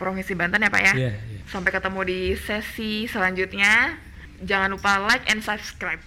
Provinsi 0.00 0.32
Banten 0.32 0.64
ya 0.64 0.70
Pak 0.72 0.82
ya. 0.82 0.94
Iya, 0.96 1.12
iya. 1.12 1.40
Sampai 1.44 1.76
ketemu 1.76 2.00
di 2.08 2.20
sesi 2.40 3.04
selanjutnya. 3.04 4.00
Jangan 4.40 4.72
lupa 4.72 4.96
like 5.04 5.28
and 5.28 5.44
subscribe. 5.44 6.00